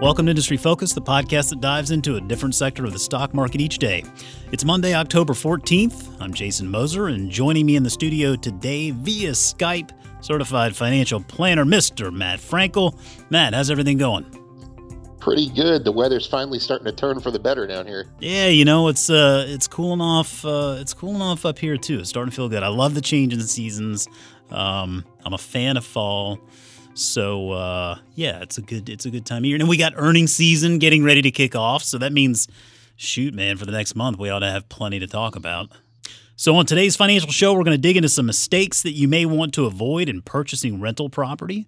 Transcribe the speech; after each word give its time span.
Welcome 0.00 0.24
to 0.24 0.30
Industry 0.30 0.56
Focus, 0.56 0.94
the 0.94 1.02
podcast 1.02 1.50
that 1.50 1.60
dives 1.60 1.90
into 1.90 2.16
a 2.16 2.22
different 2.22 2.54
sector 2.54 2.86
of 2.86 2.94
the 2.94 2.98
stock 2.98 3.34
market 3.34 3.60
each 3.60 3.76
day. 3.76 4.02
It's 4.50 4.64
Monday, 4.64 4.94
October 4.94 5.34
14th. 5.34 6.16
I'm 6.20 6.32
Jason 6.32 6.70
Moser, 6.70 7.08
and 7.08 7.30
joining 7.30 7.66
me 7.66 7.76
in 7.76 7.82
the 7.82 7.90
studio 7.90 8.34
today 8.34 8.92
via 8.92 9.32
Skype, 9.32 9.90
certified 10.22 10.74
financial 10.74 11.20
planner, 11.20 11.66
Mr. 11.66 12.10
Matt 12.10 12.38
Frankel. 12.40 12.98
Matt, 13.28 13.52
how's 13.52 13.70
everything 13.70 13.98
going? 13.98 14.24
Pretty 15.20 15.50
good. 15.50 15.84
The 15.84 15.92
weather's 15.92 16.26
finally 16.26 16.60
starting 16.60 16.86
to 16.86 16.92
turn 16.92 17.20
for 17.20 17.30
the 17.30 17.38
better 17.38 17.66
down 17.66 17.86
here. 17.86 18.06
Yeah, 18.20 18.46
you 18.48 18.64
know 18.64 18.88
it's 18.88 19.10
uh 19.10 19.44
it's 19.46 19.68
cooling 19.68 20.00
off. 20.00 20.46
Uh, 20.46 20.78
it's 20.80 20.94
cooling 20.94 21.20
off 21.20 21.44
up 21.44 21.58
here 21.58 21.76
too. 21.76 21.98
It's 21.98 22.08
starting 22.08 22.30
to 22.30 22.34
feel 22.34 22.48
good. 22.48 22.62
I 22.62 22.68
love 22.68 22.94
the 22.94 23.02
change 23.02 23.34
in 23.34 23.38
the 23.38 23.46
seasons. 23.46 24.08
Um, 24.50 25.04
I'm 25.26 25.34
a 25.34 25.38
fan 25.38 25.76
of 25.76 25.84
fall. 25.84 26.40
So 26.94 27.52
uh, 27.52 27.98
yeah, 28.14 28.40
it's 28.40 28.58
a 28.58 28.62
good 28.62 28.88
it's 28.88 29.06
a 29.06 29.10
good 29.10 29.26
time 29.26 29.38
of 29.38 29.46
year. 29.46 29.56
And 29.58 29.68
we 29.68 29.76
got 29.76 29.92
earnings 29.96 30.34
season 30.34 30.78
getting 30.78 31.04
ready 31.04 31.22
to 31.22 31.30
kick 31.30 31.54
off. 31.54 31.82
So 31.82 31.98
that 31.98 32.12
means, 32.12 32.48
shoot, 32.96 33.34
man, 33.34 33.56
for 33.56 33.66
the 33.66 33.72
next 33.72 33.94
month 33.94 34.18
we 34.18 34.28
ought 34.30 34.40
to 34.40 34.50
have 34.50 34.68
plenty 34.68 34.98
to 34.98 35.06
talk 35.06 35.36
about. 35.36 35.70
So 36.36 36.56
on 36.56 36.64
today's 36.64 36.96
financial 36.96 37.30
show, 37.30 37.52
we're 37.52 37.64
going 37.64 37.76
to 37.76 37.80
dig 37.80 37.98
into 37.98 38.08
some 38.08 38.24
mistakes 38.24 38.82
that 38.82 38.92
you 38.92 39.08
may 39.08 39.26
want 39.26 39.52
to 39.54 39.66
avoid 39.66 40.08
in 40.08 40.22
purchasing 40.22 40.80
rental 40.80 41.10
property. 41.10 41.66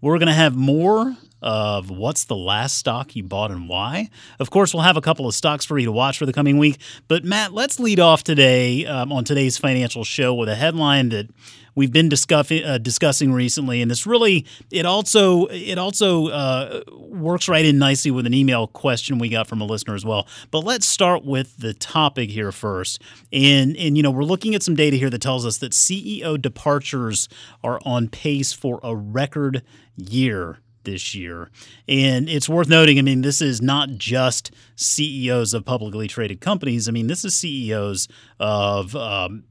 We're 0.00 0.18
going 0.18 0.28
to 0.28 0.32
have 0.32 0.54
more 0.54 1.16
of 1.42 1.90
what's 1.90 2.24
the 2.24 2.36
last 2.36 2.78
stock 2.78 3.16
you 3.16 3.24
bought 3.24 3.50
and 3.50 3.68
why. 3.68 4.08
Of 4.38 4.50
course, 4.50 4.72
we'll 4.72 4.84
have 4.84 4.96
a 4.96 5.00
couple 5.00 5.26
of 5.26 5.34
stocks 5.34 5.64
for 5.64 5.78
you 5.78 5.86
to 5.86 5.92
watch 5.92 6.18
for 6.18 6.26
the 6.26 6.32
coming 6.32 6.56
week. 6.56 6.78
But 7.08 7.24
Matt, 7.24 7.52
let's 7.52 7.80
lead 7.80 8.00
off 8.00 8.22
today 8.22 8.86
um, 8.86 9.12
on 9.12 9.24
today's 9.24 9.58
financial 9.58 10.04
show 10.04 10.34
with 10.34 10.48
a 10.48 10.54
headline 10.54 11.08
that 11.10 11.28
we've 11.74 11.92
been 11.92 12.08
discussing 12.08 12.64
uh, 12.64 12.78
discussing 12.78 13.32
recently, 13.32 13.82
and 13.82 13.90
this 13.90 14.06
really 14.06 14.46
it 14.70 14.86
also 14.86 15.46
it 15.46 15.78
also 15.78 16.28
uh, 16.28 16.82
works 16.98 17.48
right 17.48 17.64
in 17.64 17.78
nicely 17.78 18.10
with 18.10 18.26
an 18.26 18.34
email 18.34 18.66
question 18.66 19.18
we 19.18 19.28
got 19.28 19.46
from 19.46 19.60
a 19.60 19.64
listener 19.64 19.94
as 19.94 20.04
well. 20.04 20.26
But 20.50 20.60
let's 20.60 20.86
start 20.86 21.24
with 21.24 21.56
the 21.58 21.74
topic 21.74 22.30
here 22.30 22.52
first, 22.52 23.02
and 23.32 23.76
and 23.76 23.96
you 23.96 24.02
know 24.02 24.10
we're 24.10 24.22
looking 24.22 24.54
at 24.54 24.62
some 24.62 24.74
data 24.74 24.96
here 24.96 25.10
that 25.10 25.22
tells 25.22 25.46
us 25.46 25.58
that 25.58 25.72
CEO 25.72 26.40
departures 26.40 27.28
are 27.62 27.80
on 27.84 28.08
pace 28.08 28.52
for 28.52 28.80
a 28.82 28.94
record 28.94 29.62
year 29.96 30.58
this 30.84 31.14
year. 31.14 31.50
And 31.88 32.28
it's 32.28 32.48
worth 32.48 32.68
noting, 32.68 32.98
I 32.98 33.02
mean, 33.02 33.22
this 33.22 33.40
is 33.40 33.60
not 33.62 33.90
just 33.90 34.50
CEOs 34.76 35.54
of 35.54 35.64
publicly 35.64 36.08
traded 36.08 36.40
companies. 36.40 36.88
I 36.88 36.92
mean, 36.92 37.06
this 37.06 37.24
is 37.24 37.34
CEOs 37.34 38.08
of 38.38 38.94
um, 38.96 39.44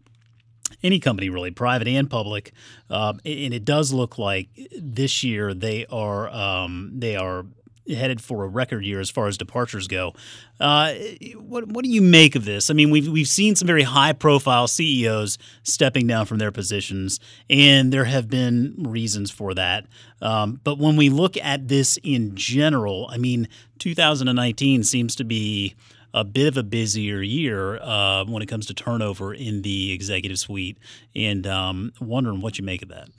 any 0.84 1.00
company 1.00 1.30
really, 1.30 1.52
private 1.52 1.88
and 1.88 2.10
public. 2.10 2.54
Um, 2.90 3.20
and 3.26 3.54
it 3.54 3.66
does 3.66 3.94
look 3.94 4.18
like 4.18 4.50
this 4.78 5.24
year 5.24 5.54
they 5.54 5.86
are 5.88 6.30
um, 6.30 6.92
they 6.96 7.16
are 7.16 7.46
headed 7.88 8.22
for 8.22 8.44
a 8.44 8.48
record 8.48 8.86
year 8.86 9.00
as 9.00 9.10
far 9.10 9.28
as 9.28 9.38
departures 9.38 9.88
go. 9.88 10.14
Uh, 10.60 10.94
what 11.38 11.68
what 11.68 11.84
do 11.84 11.90
you 11.90 12.02
make 12.02 12.36
of 12.36 12.46
this? 12.46 12.70
I 12.70 12.74
mean, 12.74 12.90
we've 12.90 13.08
we've 13.08 13.28
seen 13.28 13.56
some 13.56 13.68
very 13.68 13.84
high 13.84 14.14
profile 14.14 14.68
CEOs 14.68 15.38
stepping 15.64 16.08
down 16.08 16.26
from 16.26 16.38
their 16.38 16.52
positions, 16.52 17.20
and 17.50 17.92
there 17.92 18.06
have 18.06 18.30
been 18.30 18.76
reasons 18.78 19.32
for 19.32 19.54
that. 19.56 19.86
Um, 20.22 20.60
but 20.64 20.78
when 20.78 20.96
we 20.96 21.10
look 21.10 21.38
at 21.38 21.68
this 21.68 21.98
in 22.04 22.36
general, 22.36 23.10
I 23.12 23.18
mean, 23.18 23.48
2019 23.80 24.84
seems 24.84 25.16
to 25.16 25.24
be 25.24 25.76
a 26.14 26.24
bit 26.24 26.48
of 26.48 26.58
a 26.58 26.64
busier 26.64 27.22
year 27.22 27.78
uh, 27.82 28.26
when 28.26 28.44
it 28.44 28.48
comes 28.48 28.66
to 28.68 28.74
turnover 28.74 29.34
in 29.34 29.62
the 29.62 29.92
executive 29.94 30.38
suite, 30.38 30.78
and 31.16 31.48
um, 31.48 31.94
wondering 32.00 32.42
what 32.42 32.58
you 32.58 32.66
make 32.66 32.82
of 32.82 32.90
that. 32.90 33.10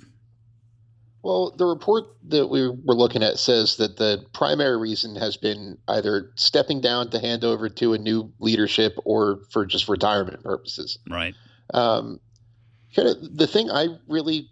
Well, 1.22 1.54
the 1.56 1.66
report 1.66 2.04
that 2.28 2.48
we 2.48 2.68
were 2.68 2.94
looking 2.94 3.22
at 3.22 3.38
says 3.38 3.76
that 3.76 3.96
the 3.96 4.24
primary 4.32 4.76
reason 4.76 5.14
has 5.16 5.36
been 5.36 5.78
either 5.86 6.32
stepping 6.34 6.80
down 6.80 7.10
to 7.10 7.20
hand 7.20 7.44
over 7.44 7.68
to 7.68 7.92
a 7.94 7.98
new 7.98 8.32
leadership 8.40 8.96
or 9.04 9.40
for 9.50 9.64
just 9.64 9.88
retirement 9.88 10.42
purposes. 10.42 10.98
Right. 11.08 11.34
Um, 11.72 12.18
kind 12.96 13.08
of 13.08 13.36
the 13.36 13.46
thing 13.46 13.70
I 13.70 13.88
really 14.08 14.48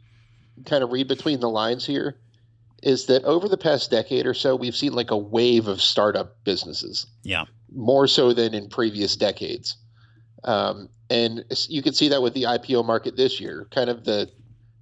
kind 0.64 0.84
of 0.84 0.92
read 0.92 1.09
between 1.09 1.41
the 1.41 1.48
lines 1.48 1.84
here 1.84 2.20
is 2.82 3.06
that 3.06 3.25
over 3.25 3.48
the 3.48 3.59
past 3.59 3.91
decade 3.91 4.26
or 4.26 4.34
so, 4.34 4.54
we've 4.54 4.76
seen 4.76 4.92
like 4.92 5.10
a 5.10 5.19
wave 5.19 5.66
of 5.66 5.82
startup 5.82 6.36
businesses. 6.44 7.06
Yeah 7.25 7.47
more 7.75 8.06
so 8.06 8.32
than 8.32 8.54
in 8.54 8.69
previous 8.69 9.16
decades. 9.16 9.76
Um, 10.44 10.88
and 11.09 11.44
you 11.69 11.82
can 11.82 11.92
see 11.92 12.09
that 12.09 12.22
with 12.22 12.34
the 12.34 12.44
IPO 12.44 12.84
market 12.84 13.16
this 13.16 13.41
year. 13.41 13.66
Kind 13.70 13.91
of 13.91 14.04
the 14.04 14.30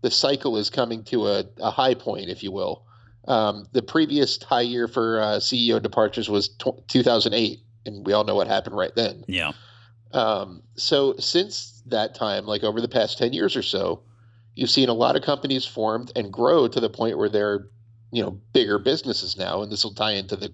the 0.00 0.10
cycle 0.10 0.56
is 0.56 0.70
coming 0.70 1.04
to 1.04 1.26
a, 1.26 1.44
a 1.59 1.70
high 1.70 1.94
point, 1.94 2.28
if 2.28 2.42
you 2.42 2.53
will. 2.53 2.84
Um, 3.26 3.66
the 3.72 3.82
previous 3.82 4.42
high 4.42 4.62
year 4.62 4.88
for 4.88 5.20
uh, 5.20 5.25
CEO 5.38 5.82
departures 5.82 6.28
was 6.31 6.48
t- 6.48 6.70
2008, 6.88 7.60
and 7.84 8.06
we 8.06 8.12
all 8.12 8.25
know 8.25 8.34
what 8.34 8.47
happened 8.47 8.76
right 8.76 8.94
then. 8.94 9.25
Yeah. 9.26 9.53
Um, 10.12 10.62
so 10.76 11.14
since 11.19 11.82
that 11.86 12.14
time, 12.14 12.47
like 12.47 12.62
over 12.62 12.81
the 12.81 12.88
past 12.88 13.19
10 13.19 13.32
years 13.32 13.56
or 13.56 13.62
so, 13.62 14.03
you've 14.54 14.70
seen 14.70 14.88
a 14.88 14.94
lot 14.94 15.16
of 15.16 15.22
companies 15.22 15.66
formed 15.66 16.10
and 16.16 16.32
grow 16.32 16.69
to 16.69 16.80
the 16.80 16.88
point 16.88 17.19
where 17.19 17.28
they're, 17.28 17.69
you 18.10 18.22
know, 18.22 18.41
bigger 18.53 18.78
businesses 18.78 19.36
now. 19.36 19.62
And 19.62 19.70
this 19.70 19.84
will 19.84 19.94
tie 19.94 20.12
into 20.12 20.36
the 20.36 20.53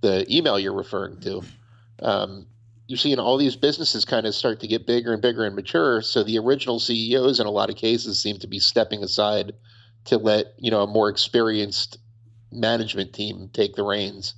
the 0.00 0.24
email 0.34 0.58
you're 0.58 0.72
referring 0.72 1.20
to 1.20 1.42
um, 2.00 2.46
you're 2.90 2.98
seeing 2.98 3.20
all 3.20 3.38
these 3.38 3.54
businesses 3.54 4.04
kind 4.04 4.26
of 4.26 4.34
start 4.34 4.58
to 4.58 4.66
get 4.66 4.84
bigger 4.84 5.12
and 5.12 5.22
bigger 5.22 5.44
and 5.44 5.54
mature. 5.54 6.02
So 6.02 6.24
the 6.24 6.38
original 6.38 6.80
CEOs, 6.80 7.38
in 7.38 7.46
a 7.46 7.50
lot 7.50 7.70
of 7.70 7.76
cases, 7.76 8.20
seem 8.20 8.40
to 8.40 8.48
be 8.48 8.58
stepping 8.58 9.04
aside 9.04 9.52
to 10.06 10.18
let 10.18 10.54
you 10.58 10.72
know 10.72 10.82
a 10.82 10.88
more 10.88 11.08
experienced 11.08 11.98
management 12.50 13.12
team 13.12 13.48
take 13.52 13.76
the 13.76 13.84
reins. 13.84 14.34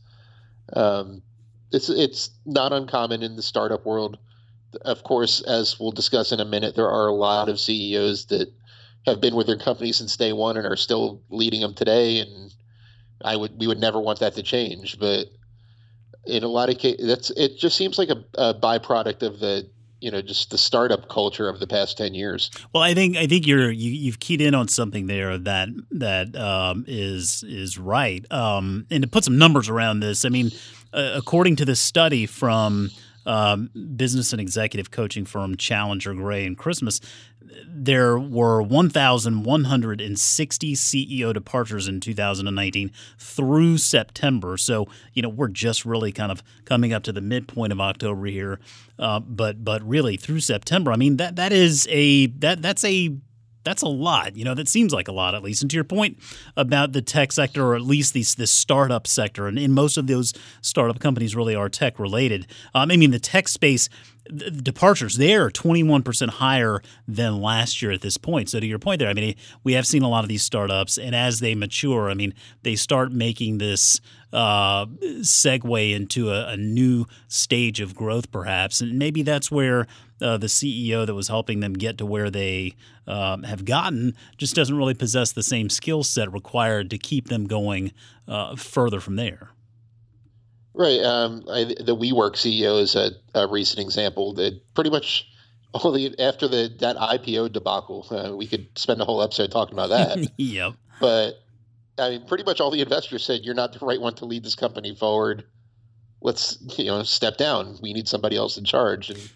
Um, 0.74 1.22
it's 1.72 1.88
it's 1.88 2.28
not 2.44 2.74
uncommon 2.74 3.22
in 3.22 3.36
the 3.36 3.42
startup 3.42 3.86
world. 3.86 4.18
Of 4.82 5.02
course, 5.02 5.40
as 5.40 5.80
we'll 5.80 5.90
discuss 5.90 6.30
in 6.30 6.38
a 6.38 6.44
minute, 6.44 6.76
there 6.76 6.90
are 6.90 7.08
a 7.08 7.14
lot 7.14 7.48
of 7.48 7.58
CEOs 7.58 8.26
that 8.26 8.52
have 9.06 9.18
been 9.18 9.34
with 9.34 9.46
their 9.46 9.56
company 9.56 9.92
since 9.92 10.14
day 10.14 10.34
one 10.34 10.58
and 10.58 10.66
are 10.66 10.76
still 10.76 11.22
leading 11.30 11.62
them 11.62 11.72
today. 11.72 12.18
And 12.18 12.54
I 13.24 13.34
would 13.34 13.58
we 13.58 13.66
would 13.66 13.80
never 13.80 13.98
want 13.98 14.18
that 14.18 14.34
to 14.34 14.42
change, 14.42 14.98
but 14.98 15.28
in 16.26 16.42
a 16.42 16.48
lot 16.48 16.68
of 16.68 16.78
cases, 16.78 17.06
that's 17.06 17.30
it. 17.30 17.58
Just 17.58 17.76
seems 17.76 17.98
like 17.98 18.08
a, 18.08 18.24
a 18.34 18.54
byproduct 18.54 19.22
of 19.22 19.40
the 19.40 19.68
you 20.02 20.10
know 20.10 20.20
just 20.20 20.50
the 20.50 20.58
startup 20.58 21.08
culture 21.08 21.48
of 21.48 21.60
the 21.60 21.66
past 21.66 21.96
10 21.96 22.12
years 22.12 22.50
well 22.74 22.82
i 22.82 22.92
think 22.92 23.16
i 23.16 23.26
think 23.26 23.46
you're 23.46 23.70
you, 23.70 23.92
you've 23.92 24.18
keyed 24.18 24.40
in 24.40 24.52
on 24.52 24.66
something 24.66 25.06
there 25.06 25.38
that 25.38 25.68
that 25.92 26.34
um, 26.34 26.84
is 26.88 27.44
is 27.46 27.78
right 27.78 28.30
um, 28.32 28.84
and 28.90 29.02
to 29.02 29.08
put 29.08 29.22
some 29.22 29.38
numbers 29.38 29.68
around 29.68 30.00
this 30.00 30.24
i 30.24 30.28
mean 30.28 30.50
uh, 30.92 31.12
according 31.14 31.54
to 31.54 31.64
this 31.64 31.80
study 31.80 32.26
from 32.26 32.90
um, 33.26 33.70
business 33.96 34.32
and 34.32 34.40
executive 34.40 34.90
coaching 34.90 35.24
firm 35.24 35.56
Challenger 35.56 36.14
Gray 36.14 36.46
and 36.46 36.56
Christmas, 36.56 37.00
there 37.66 38.18
were 38.18 38.62
1,160 38.62 40.74
CEO 40.74 41.34
departures 41.34 41.88
in 41.88 42.00
2019 42.00 42.90
through 43.18 43.78
September. 43.78 44.56
So, 44.56 44.86
you 45.12 45.22
know, 45.22 45.28
we're 45.28 45.48
just 45.48 45.84
really 45.84 46.12
kind 46.12 46.32
of 46.32 46.42
coming 46.64 46.92
up 46.92 47.02
to 47.04 47.12
the 47.12 47.20
midpoint 47.20 47.72
of 47.72 47.80
October 47.80 48.26
here. 48.26 48.58
Uh, 48.98 49.20
but 49.20 49.64
but 49.64 49.86
really 49.86 50.16
through 50.16 50.40
September, 50.40 50.92
I 50.92 50.96
mean 50.96 51.16
that 51.16 51.36
that 51.36 51.52
is 51.52 51.88
a 51.90 52.26
that 52.26 52.62
that's 52.62 52.84
a 52.84 53.16
that's 53.64 53.82
a 53.82 53.88
lot. 53.88 54.36
You 54.36 54.44
know, 54.44 54.54
that 54.54 54.68
seems 54.68 54.92
like 54.92 55.08
a 55.08 55.12
lot 55.12 55.34
at 55.34 55.42
least. 55.42 55.62
And 55.62 55.70
to 55.70 55.76
your 55.76 55.84
point 55.84 56.18
about 56.56 56.92
the 56.92 57.02
tech 57.02 57.32
sector, 57.32 57.64
or 57.64 57.74
at 57.76 57.82
least 57.82 58.14
these 58.14 58.34
this 58.34 58.50
startup 58.50 59.06
sector, 59.06 59.46
and 59.46 59.74
most 59.74 59.96
of 59.96 60.06
those 60.06 60.32
startup 60.60 61.00
companies 61.00 61.36
really 61.36 61.54
are 61.54 61.68
tech 61.68 61.98
related. 61.98 62.46
Um, 62.74 62.90
I 62.90 62.96
mean, 62.96 63.10
the 63.10 63.18
tech 63.18 63.48
space 63.48 63.88
the 64.28 64.50
departures 64.50 65.16
there 65.16 65.46
are 65.46 65.50
21% 65.50 66.28
higher 66.30 66.80
than 67.08 67.40
last 67.40 67.82
year 67.82 67.90
at 67.90 68.02
this 68.02 68.16
point. 68.16 68.48
So 68.48 68.60
to 68.60 68.66
your 68.66 68.78
point 68.78 69.00
there, 69.00 69.08
I 69.08 69.14
mean, 69.14 69.34
we 69.64 69.72
have 69.72 69.86
seen 69.86 70.02
a 70.02 70.08
lot 70.08 70.24
of 70.24 70.28
these 70.28 70.42
startups, 70.42 70.96
and 70.96 71.14
as 71.14 71.40
they 71.40 71.54
mature, 71.54 72.08
I 72.08 72.14
mean, 72.14 72.34
they 72.62 72.76
start 72.76 73.12
making 73.12 73.58
this 73.58 74.00
uh, 74.32 74.86
segue 74.86 75.94
into 75.94 76.30
a, 76.30 76.48
a, 76.48 76.56
new 76.56 77.04
stage 77.28 77.80
of 77.80 77.94
growth, 77.94 78.32
perhaps, 78.32 78.80
and 78.80 78.98
maybe 78.98 79.22
that's 79.22 79.50
where 79.50 79.86
uh, 80.22 80.36
the 80.38 80.46
CEO 80.46 81.04
that 81.04 81.14
was 81.14 81.28
helping 81.28 81.60
them 81.60 81.72
get 81.74 81.98
to 81.98 82.06
where 82.06 82.30
they 82.30 82.74
um, 83.06 83.42
have 83.42 83.64
gotten 83.64 84.14
just 84.38 84.54
doesn't 84.54 84.76
really 84.76 84.94
possess 84.94 85.32
the 85.32 85.42
same 85.42 85.68
skill 85.68 86.04
set 86.04 86.32
required 86.32 86.90
to 86.90 86.98
keep 86.98 87.28
them 87.28 87.46
going 87.46 87.92
uh, 88.28 88.56
further 88.56 89.00
from 89.00 89.16
there. 89.16 89.50
Right. 90.74 91.00
Um, 91.02 91.44
I, 91.50 91.64
the 91.64 91.96
WeWork 91.96 92.34
CEO 92.34 92.80
is 92.80 92.94
a, 92.94 93.10
a, 93.34 93.46
recent 93.46 93.80
example 93.80 94.32
that 94.34 94.58
pretty 94.74 94.88
much 94.88 95.28
only 95.74 96.18
after 96.18 96.48
the 96.48 96.74
that 96.80 96.96
IPO 96.96 97.52
debacle, 97.52 98.06
uh, 98.10 98.34
we 98.34 98.46
could 98.46 98.66
spend 98.78 99.00
a 99.00 99.04
whole 99.04 99.22
episode 99.22 99.50
talking 99.50 99.74
about 99.74 99.90
that. 99.90 100.30
yep. 100.38 100.74
But 100.98 101.42
I 101.98 102.10
mean, 102.10 102.26
pretty 102.26 102.44
much 102.44 102.60
all 102.60 102.70
the 102.70 102.80
investors 102.80 103.24
said 103.24 103.42
you're 103.42 103.54
not 103.54 103.72
the 103.78 103.84
right 103.84 104.00
one 104.00 104.14
to 104.14 104.24
lead 104.24 104.44
this 104.44 104.54
company 104.54 104.94
forward. 104.94 105.44
Let's 106.22 106.58
you 106.78 106.86
know 106.86 107.02
step 107.02 107.36
down. 107.36 107.78
We 107.82 107.92
need 107.92 108.08
somebody 108.08 108.36
else 108.36 108.56
in 108.56 108.64
charge, 108.64 109.10
and 109.10 109.30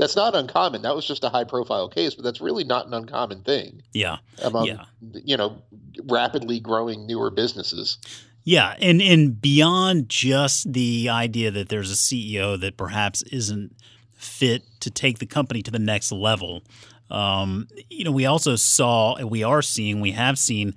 that's 0.00 0.16
not 0.16 0.34
uncommon. 0.34 0.82
That 0.82 0.96
was 0.96 1.06
just 1.06 1.24
a 1.24 1.28
high 1.28 1.44
profile 1.44 1.88
case, 1.88 2.14
but 2.14 2.24
that's 2.24 2.40
really 2.40 2.64
not 2.64 2.86
an 2.86 2.94
uncommon 2.94 3.42
thing. 3.42 3.82
Yeah. 3.92 4.18
Among 4.42 4.66
yeah. 4.66 4.84
you 5.12 5.36
know 5.36 5.62
rapidly 6.04 6.60
growing 6.60 7.06
newer 7.06 7.30
businesses. 7.30 7.98
Yeah, 8.44 8.74
and 8.80 9.02
and 9.02 9.40
beyond 9.40 10.08
just 10.08 10.72
the 10.72 11.08
idea 11.10 11.50
that 11.50 11.68
there's 11.68 11.92
a 11.92 11.94
CEO 11.94 12.58
that 12.60 12.76
perhaps 12.76 13.22
isn't 13.24 13.76
fit 14.14 14.62
to 14.80 14.90
take 14.90 15.18
the 15.18 15.26
company 15.26 15.62
to 15.62 15.70
the 15.70 15.78
next 15.78 16.10
level. 16.10 16.62
Um, 17.10 17.68
you 17.88 18.04
know, 18.04 18.12
we 18.12 18.26
also 18.26 18.56
saw, 18.56 19.14
and 19.16 19.30
we 19.30 19.42
are 19.42 19.62
seeing, 19.62 20.00
we 20.00 20.12
have 20.12 20.38
seen 20.38 20.74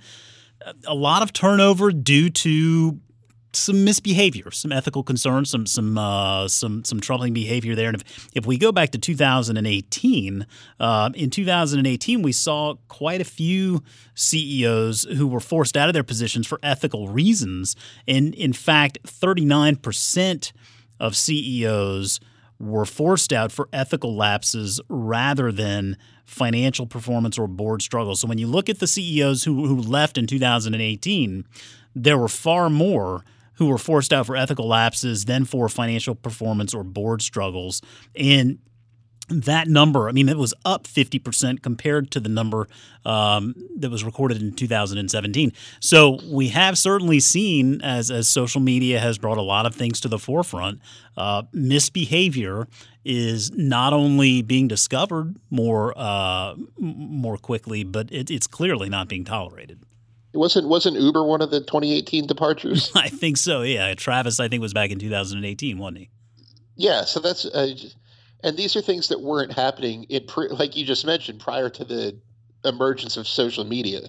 a 0.86 0.96
lot 0.96 1.22
of 1.22 1.32
turnover 1.32 1.92
due 1.92 2.30
to 2.30 3.00
some 3.56 3.84
misbehavior, 3.84 4.52
some 4.52 4.72
ethical 4.72 5.04
concerns, 5.04 5.50
some 5.50 5.66
some 5.66 5.98
uh, 5.98 6.48
some 6.48 6.84
some 6.84 7.00
troubling 7.00 7.34
behavior 7.34 7.76
there. 7.76 7.90
And 7.90 8.02
if, 8.02 8.30
if 8.36 8.46
we 8.46 8.58
go 8.58 8.72
back 8.72 8.92
to 8.92 8.98
2018, 8.98 10.46
uh, 10.80 11.10
in 11.14 11.30
2018 11.30 12.22
we 12.22 12.32
saw 12.32 12.76
quite 12.88 13.22
a 13.22 13.26
few 13.26 13.84
CEOs 14.16 15.04
who 15.04 15.28
were 15.28 15.40
forced 15.40 15.78
out 15.78 15.90
of 15.90 15.94
their 15.94 16.04
positions 16.04 16.48
for 16.48 16.60
ethical 16.64 17.08
reasons, 17.08 17.76
and 18.08 18.34
in 18.36 18.54
fact, 18.54 19.00
39 19.06 19.78
percent 19.78 20.54
of 21.00 21.16
CEOs 21.16 22.20
were 22.60 22.86
forced 22.86 23.34
out 23.34 23.52
for 23.52 23.68
ethical 23.74 24.16
lapses 24.16 24.80
rather 24.88 25.52
than 25.52 25.98
financial 26.26 26.86
performance 26.86 27.38
or 27.38 27.48
board 27.48 27.82
struggles. 27.82 28.22
So 28.22 28.28
when 28.28 28.38
you 28.38 28.48
look 28.48 28.70
at 28.70 28.80
the 28.80 28.88
CEOs 28.88 29.44
who, 29.44 29.68
who 29.68 29.82
left 29.82 30.18
in 30.18 30.28
2018, 30.28 31.46
there 31.96 32.18
were 32.18 32.28
far 32.28 32.70
more 32.70 33.24
who 33.56 33.68
were 33.68 33.78
forced 33.78 34.12
out 34.14 34.26
for 34.26 34.36
ethical 34.36 34.68
lapses 34.68 35.26
then 35.26 35.46
for 35.46 35.70
financial 35.70 36.16
performance 36.16 36.74
or 36.74 36.84
board 36.84 37.22
struggles. 37.22 37.82
And 38.16 38.60
that 39.30 39.68
number, 39.68 40.10
I 40.10 40.12
mean, 40.12 40.28
it 40.28 40.38
was 40.38 40.54
up 40.66 40.86
50% 40.86 41.62
compared 41.62 42.12
to 42.12 42.20
the 42.20 42.30
number 42.30 42.68
um, 43.06 43.56
that 43.78 43.90
was 43.90 44.04
recorded 44.04 44.42
in 44.42 44.54
2017. 44.54 45.54
So 45.80 46.20
we 46.30 46.50
have 46.50 46.78
certainly 46.78 47.20
seen, 47.20 47.82
as, 47.82 48.12
as 48.12 48.28
social 48.28 48.60
media 48.60 49.00
has 49.00 49.18
brought 49.18 49.38
a 49.38 49.42
lot 49.42 49.66
of 49.66 49.76
things 49.76 50.02
to 50.02 50.10
the 50.10 50.20
forefront, 50.20 50.82
uh, 51.16 51.44
misbehavior 51.54 52.68
is 53.06 53.52
not 53.52 53.94
only 53.94 54.42
being 54.42 54.68
discovered 54.68 55.36
more 55.50 55.94
uh, 55.98 56.56
more 56.78 57.38
quickly, 57.38 57.84
but 57.84 58.12
it, 58.12 58.32
it's 58.32 58.48
clearly 58.48 58.90
not 58.90 59.08
being 59.08 59.26
tolerated. 59.26 59.80
Wasn't 60.34 60.68
wasn't 60.68 61.00
Uber 61.00 61.24
one 61.24 61.42
of 61.42 61.52
the 61.52 61.60
2018 61.60 62.26
departures? 62.26 62.92
I 62.96 63.10
think 63.10 63.38
so. 63.38 63.62
Yeah, 63.62 63.94
Travis, 63.94 64.40
I 64.40 64.48
think 64.48 64.62
was 64.62 64.74
back 64.74 64.90
in 64.90 65.00
2018, 65.00 65.78
wasn't 65.78 66.00
he? 66.00 66.10
Yeah. 66.76 67.04
So 67.04 67.20
that's 67.20 67.46
uh, 67.46 67.76
and 68.44 68.58
these 68.58 68.76
are 68.76 68.82
things 68.82 69.08
that 69.10 69.22
weren't 69.22 69.54
happening 69.54 70.06
in 70.06 70.26
pre- 70.26 70.50
like 70.50 70.76
you 70.76 70.86
just 70.86 71.06
mentioned 71.06 71.40
prior 71.40 71.70
to 71.70 71.84
the 71.84 72.20
emergence 72.66 73.18
of 73.18 73.28
social 73.28 73.64
media. 73.64 74.02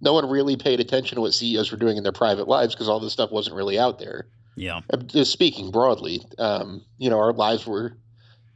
No 0.00 0.12
one 0.12 0.28
really 0.28 0.56
paid 0.56 0.80
attention 0.80 1.16
to 1.16 1.22
what 1.22 1.34
CEOs 1.34 1.70
were 1.70 1.78
doing 1.78 1.96
in 1.96 2.02
their 2.02 2.12
private 2.12 2.48
lives 2.48 2.74
because 2.74 2.88
all 2.88 3.00
this 3.00 3.12
stuff 3.12 3.30
wasn't 3.30 3.56
really 3.56 3.78
out 3.78 3.98
there. 3.98 4.26
Yeah. 4.54 4.80
Just 5.06 5.32
speaking 5.32 5.70
broadly, 5.70 6.22
um, 6.38 6.82
you 6.98 7.10
know, 7.10 7.18
our 7.18 7.32
lives 7.32 7.66
were, 7.66 7.96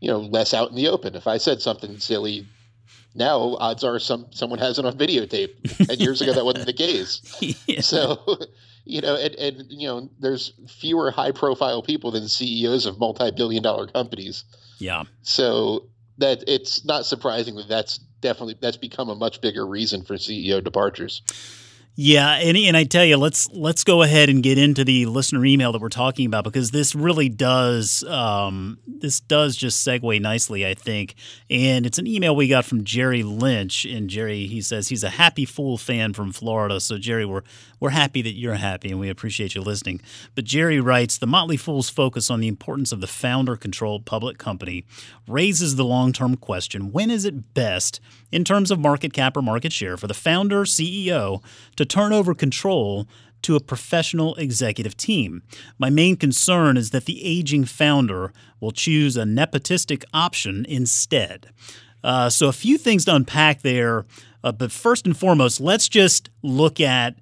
you 0.00 0.10
know, 0.10 0.20
less 0.20 0.52
out 0.52 0.70
in 0.70 0.76
the 0.76 0.88
open. 0.88 1.14
If 1.14 1.26
I 1.26 1.36
said 1.38 1.60
something 1.60 1.98
silly 1.98 2.46
now, 3.14 3.56
odds 3.58 3.82
are 3.82 3.98
some 3.98 4.26
someone 4.30 4.58
has 4.58 4.78
it 4.78 4.84
on 4.84 4.96
videotape. 4.96 5.88
And 5.90 6.00
years 6.00 6.20
ago, 6.20 6.32
that 6.32 6.44
wasn't 6.44 6.66
the 6.66 6.72
case. 6.72 7.20
yeah. 7.66 7.80
So, 7.80 8.38
you 8.84 9.00
know, 9.00 9.16
and, 9.16 9.34
and 9.34 9.64
you 9.68 9.88
know, 9.88 10.08
there's 10.20 10.52
fewer 10.68 11.10
high 11.10 11.32
profile 11.32 11.82
people 11.82 12.10
than 12.10 12.28
CEOs 12.28 12.86
of 12.86 12.98
multi 12.98 13.30
billion 13.30 13.62
dollar 13.62 13.86
companies. 13.86 14.44
Yeah. 14.78 15.04
So 15.22 15.88
that 16.18 16.44
it's 16.46 16.84
not 16.84 17.06
surprising 17.06 17.56
that 17.56 17.68
that's 17.68 17.98
definitely 17.98 18.56
that's 18.60 18.76
become 18.76 19.08
a 19.08 19.14
much 19.14 19.40
bigger 19.40 19.66
reason 19.66 20.02
for 20.02 20.14
CEO 20.14 20.62
departures. 20.62 21.22
Yeah, 22.02 22.30
and, 22.36 22.56
and 22.56 22.78
I 22.78 22.84
tell 22.84 23.04
you, 23.04 23.18
let's 23.18 23.46
let's 23.52 23.84
go 23.84 24.00
ahead 24.00 24.30
and 24.30 24.42
get 24.42 24.56
into 24.56 24.84
the 24.86 25.04
listener 25.04 25.44
email 25.44 25.70
that 25.72 25.82
we're 25.82 25.90
talking 25.90 26.24
about 26.24 26.44
because 26.44 26.70
this 26.70 26.94
really 26.94 27.28
does 27.28 28.02
um, 28.04 28.78
this 28.86 29.20
does 29.20 29.54
just 29.54 29.86
segue 29.86 30.18
nicely, 30.18 30.66
I 30.66 30.72
think. 30.72 31.14
And 31.50 31.84
it's 31.84 31.98
an 31.98 32.06
email 32.06 32.34
we 32.34 32.48
got 32.48 32.64
from 32.64 32.84
Jerry 32.84 33.22
Lynch, 33.22 33.84
and 33.84 34.08
Jerry 34.08 34.46
he 34.46 34.62
says 34.62 34.88
he's 34.88 35.04
a 35.04 35.10
happy 35.10 35.44
fool 35.44 35.76
fan 35.76 36.14
from 36.14 36.32
Florida. 36.32 36.80
So 36.80 36.96
Jerry, 36.96 37.26
we're 37.26 37.42
we're 37.80 37.90
happy 37.90 38.22
that 38.22 38.34
you're 38.34 38.54
happy, 38.54 38.90
and 38.90 39.00
we 39.00 39.08
appreciate 39.08 39.54
you 39.54 39.62
listening. 39.62 40.00
But 40.34 40.44
Jerry 40.44 40.80
writes, 40.80 41.18
the 41.18 41.26
Motley 41.26 41.56
Fool's 41.56 41.90
focus 41.90 42.30
on 42.30 42.40
the 42.40 42.48
importance 42.48 42.92
of 42.92 43.00
the 43.00 43.06
founder-controlled 43.06 44.04
public 44.04 44.38
company 44.38 44.84
raises 45.26 45.76
the 45.76 45.84
long-term 45.84 46.36
question: 46.36 46.92
When 46.92 47.10
is 47.10 47.24
it 47.24 47.54
best, 47.54 48.00
in 48.30 48.44
terms 48.44 48.70
of 48.70 48.78
market 48.78 49.12
cap 49.12 49.36
or 49.36 49.42
market 49.42 49.72
share, 49.72 49.96
for 49.96 50.06
the 50.06 50.14
founder 50.14 50.64
CEO 50.64 51.42
to 51.76 51.84
turn 51.84 52.12
over 52.12 52.34
control 52.34 53.08
to 53.42 53.56
a 53.56 53.60
professional 53.60 54.34
executive 54.34 54.96
team. 54.96 55.42
My 55.78 55.90
main 55.90 56.16
concern 56.16 56.76
is 56.76 56.90
that 56.90 57.06
the 57.06 57.24
aging 57.24 57.64
founder 57.64 58.32
will 58.60 58.70
choose 58.70 59.16
a 59.16 59.22
nepotistic 59.22 60.04
option 60.12 60.66
instead. 60.68 61.48
Uh, 62.02 62.30
so, 62.30 62.48
a 62.48 62.52
few 62.52 62.78
things 62.78 63.04
to 63.06 63.14
unpack 63.14 63.62
there. 63.62 64.04
Uh, 64.42 64.52
but 64.52 64.72
first 64.72 65.06
and 65.06 65.16
foremost, 65.16 65.60
let's 65.60 65.88
just 65.88 66.30
look 66.42 66.80
at 66.80 67.14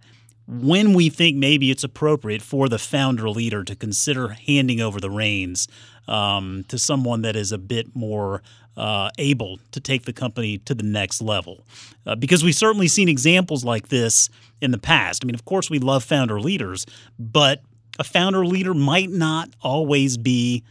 when 0.49 0.95
we 0.95 1.11
think 1.11 1.37
maybe 1.37 1.71
it's 1.71 1.85
appropriate 1.85 2.41
for 2.41 2.71
the 2.71 2.79
founder 2.79 3.29
leader 3.29 3.63
to 3.63 3.77
consider 3.77 4.29
handing 4.29 4.81
over 4.81 4.99
the 4.99 5.11
reins 5.11 5.69
um, 6.09 6.65
to 6.69 6.79
someone 6.79 7.21
that 7.23 7.37
is 7.37 7.53
a 7.53 7.59
bit 7.59 7.95
more 7.95 8.43
uh, 8.77 9.11
able 9.19 9.59
to 9.73 9.81
take 9.81 10.05
the 10.05 10.13
company 10.13 10.57
to 10.59 10.75
the 10.75 10.83
next 10.83 11.21
level. 11.21 11.65
Uh, 12.07 12.15
because 12.15 12.43
we've 12.43 12.55
certainly 12.55 12.89
seen 12.89 13.09
examples 13.09 13.63
like 13.63 13.89
this 13.89 14.31
in 14.63 14.71
the 14.71 14.79
past. 14.79 15.23
I 15.23 15.27
mean, 15.27 15.35
of 15.35 15.45
course, 15.45 15.69
we 15.69 15.79
love 15.79 16.03
founder 16.03 16.41
leaders, 16.41 16.87
but 17.19 17.61
a 17.99 18.05
founder 18.05 18.47
leader 18.47 18.73
might 18.73 19.11
not 19.11 19.51
always 19.61 20.17
be 20.17 20.65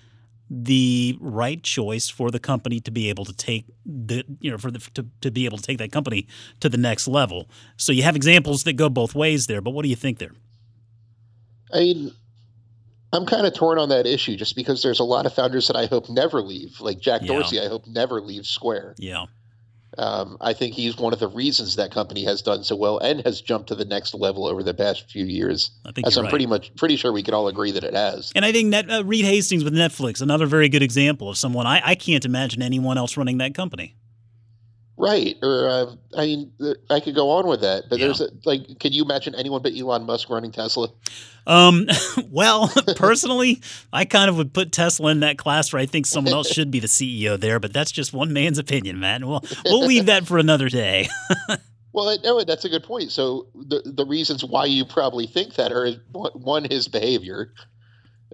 the 0.49 1.17
right 1.19 1.61
choice 1.61 2.09
for 2.09 2.31
the 2.31 2.39
company 2.39 2.79
to 2.79 2.91
be 2.91 3.09
able 3.09 3.25
to 3.25 3.33
take 3.33 3.65
the 3.85 4.23
you 4.39 4.49
know 4.49 4.57
for 4.57 4.71
the 4.71 4.79
to, 4.93 5.05
to 5.21 5.31
be 5.31 5.45
able 5.45 5.57
to 5.57 5.63
take 5.63 5.77
that 5.77 5.91
company 5.91 6.27
to 6.59 6.69
the 6.69 6.77
next 6.77 7.07
level. 7.07 7.49
So 7.75 7.91
you 7.91 8.03
have 8.03 8.15
examples 8.15 8.63
that 8.63 8.73
go 8.73 8.89
both 8.89 9.13
ways 9.13 9.47
there, 9.47 9.61
but 9.61 9.71
what 9.71 9.83
do 9.83 9.89
you 9.89 9.95
think 9.95 10.19
there? 10.19 10.31
I 11.73 11.79
mean, 11.79 12.11
I'm 13.11 13.25
kind 13.25 13.45
of 13.45 13.53
torn 13.53 13.77
on 13.77 13.89
that 13.89 14.05
issue 14.05 14.35
just 14.35 14.55
because 14.55 14.81
there's 14.83 14.99
a 14.99 15.03
lot 15.03 15.25
of 15.25 15.33
founders 15.33 15.67
that 15.67 15.75
I 15.75 15.85
hope 15.85 16.09
never 16.09 16.41
leave. 16.41 16.79
Like 16.79 16.99
Jack 16.99 17.21
yeah. 17.23 17.33
Dorsey, 17.33 17.59
I 17.59 17.67
hope 17.67 17.87
never 17.87 18.21
leaves 18.21 18.49
Square. 18.49 18.95
Yeah. 18.97 19.25
Um, 19.97 20.37
I 20.41 20.53
think 20.53 20.73
he's 20.73 20.97
one 20.97 21.13
of 21.13 21.19
the 21.19 21.27
reasons 21.27 21.75
that 21.75 21.91
company 21.91 22.23
has 22.25 22.41
done 22.41 22.63
so 22.63 22.75
well 22.75 22.99
and 22.99 23.21
has 23.25 23.41
jumped 23.41 23.67
to 23.69 23.75
the 23.75 23.85
next 23.85 24.13
level 24.13 24.45
over 24.45 24.63
the 24.63 24.73
past 24.73 25.09
few 25.09 25.25
years. 25.25 25.71
I 25.85 25.91
think 25.91 26.07
as 26.07 26.17
I'm 26.17 26.23
right. 26.23 26.29
pretty 26.29 26.45
much 26.45 26.75
pretty 26.75 26.95
sure 26.95 27.11
we 27.11 27.23
can 27.23 27.33
all 27.33 27.47
agree 27.47 27.71
that 27.71 27.83
it 27.83 27.93
has. 27.93 28.31
And 28.35 28.45
I 28.45 28.51
think 28.51 28.71
that 28.71 28.89
uh, 28.89 29.03
Reed 29.03 29.25
Hastings 29.25 29.63
with 29.63 29.73
Netflix, 29.73 30.21
another 30.21 30.45
very 30.45 30.69
good 30.69 30.83
example 30.83 31.29
of 31.29 31.37
someone 31.37 31.65
I, 31.65 31.81
I 31.83 31.95
can't 31.95 32.25
imagine 32.25 32.61
anyone 32.61 32.97
else 32.97 33.17
running 33.17 33.39
that 33.39 33.53
company. 33.53 33.95
Right. 34.97 35.35
Or 35.43 35.69
uh, 35.69 35.95
I 36.17 36.25
mean, 36.25 36.51
I 36.89 36.99
could 36.99 37.13
go 37.13 37.29
on 37.29 37.47
with 37.47 37.61
that, 37.61 37.83
but 37.87 37.99
yeah. 37.99 38.05
there's 38.05 38.21
a, 38.21 38.29
like, 38.45 38.79
can 38.79 38.93
you 38.93 39.03
imagine 39.03 39.35
anyone 39.35 39.61
but 39.61 39.73
Elon 39.77 40.05
Musk 40.05 40.29
running 40.29 40.51
Tesla? 40.51 40.89
Um, 41.45 41.87
well, 42.31 42.67
personally, 42.95 43.61
I 43.93 44.05
kind 44.05 44.29
of 44.29 44.37
would 44.37 44.53
put 44.53 44.71
Tesla 44.71 45.11
in 45.11 45.19
that 45.21 45.37
class 45.37 45.71
where 45.71 45.81
I 45.81 45.85
think 45.85 46.07
someone 46.07 46.33
else 46.33 46.51
should 46.51 46.71
be 46.71 46.79
the 46.79 46.87
CEO 46.87 47.39
there, 47.39 47.59
but 47.59 47.73
that's 47.73 47.91
just 47.91 48.11
one 48.11 48.33
man's 48.33 48.57
opinion, 48.57 48.99
man. 48.99 49.27
We'll 49.27 49.43
we'll 49.65 49.85
leave 49.85 50.07
that 50.07 50.25
for 50.25 50.39
another 50.39 50.67
day. 50.67 51.07
well, 51.93 52.17
no, 52.23 52.43
that's 52.43 52.65
a 52.65 52.69
good 52.69 52.83
point. 52.83 53.11
So 53.11 53.47
the 53.53 53.81
the 53.85 54.05
reasons 54.05 54.43
why 54.43 54.65
you 54.65 54.83
probably 54.83 55.27
think 55.27 55.55
that 55.55 55.71
are 55.71 55.91
one, 56.11 56.65
his 56.65 56.87
behavior, 56.87 57.53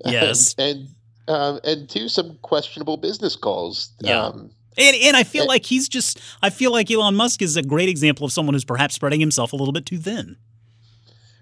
yes, 0.06 0.56
and 0.58 0.88
um, 1.28 1.60
and 1.64 1.90
two, 1.90 2.10
some 2.10 2.38
questionable 2.42 2.98
business 2.98 3.36
calls. 3.36 3.92
Yeah. 4.00 4.24
Um, 4.24 4.52
and, 4.78 4.96
and 4.96 5.18
I 5.18 5.24
feel 5.24 5.46
like 5.48 5.66
he's 5.66 5.88
just, 5.88 6.20
I 6.42 6.50
feel 6.50 6.72
like 6.72 6.90
Elon 6.90 7.16
Musk 7.16 7.42
is 7.42 7.56
a 7.58 7.64
great 7.64 7.90
example 7.90 8.26
of 8.26 8.32
someone 8.32 8.54
who's 8.54 8.66
perhaps 8.66 8.96
spreading 8.96 9.20
himself 9.20 9.54
a 9.54 9.56
little 9.56 9.74
bit 9.74 9.86
too 9.86 9.98
thin. 9.98 10.38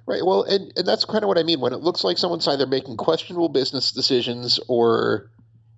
Right. 0.08 0.26
Well, 0.26 0.44
and, 0.44 0.74
and 0.76 0.88
that's 0.88 1.06
kind 1.06 1.24
of 1.24 1.28
what 1.28 1.38
I 1.38 1.44
mean 1.44 1.60
when 1.60 1.74
it 1.74 1.80
looks 1.80 2.04
like 2.04 2.18
someone's 2.18 2.48
either 2.48 2.66
making 2.66 2.98
questionable 2.98 3.50
business 3.50 3.92
decisions 3.92 4.60
or 4.68 5.32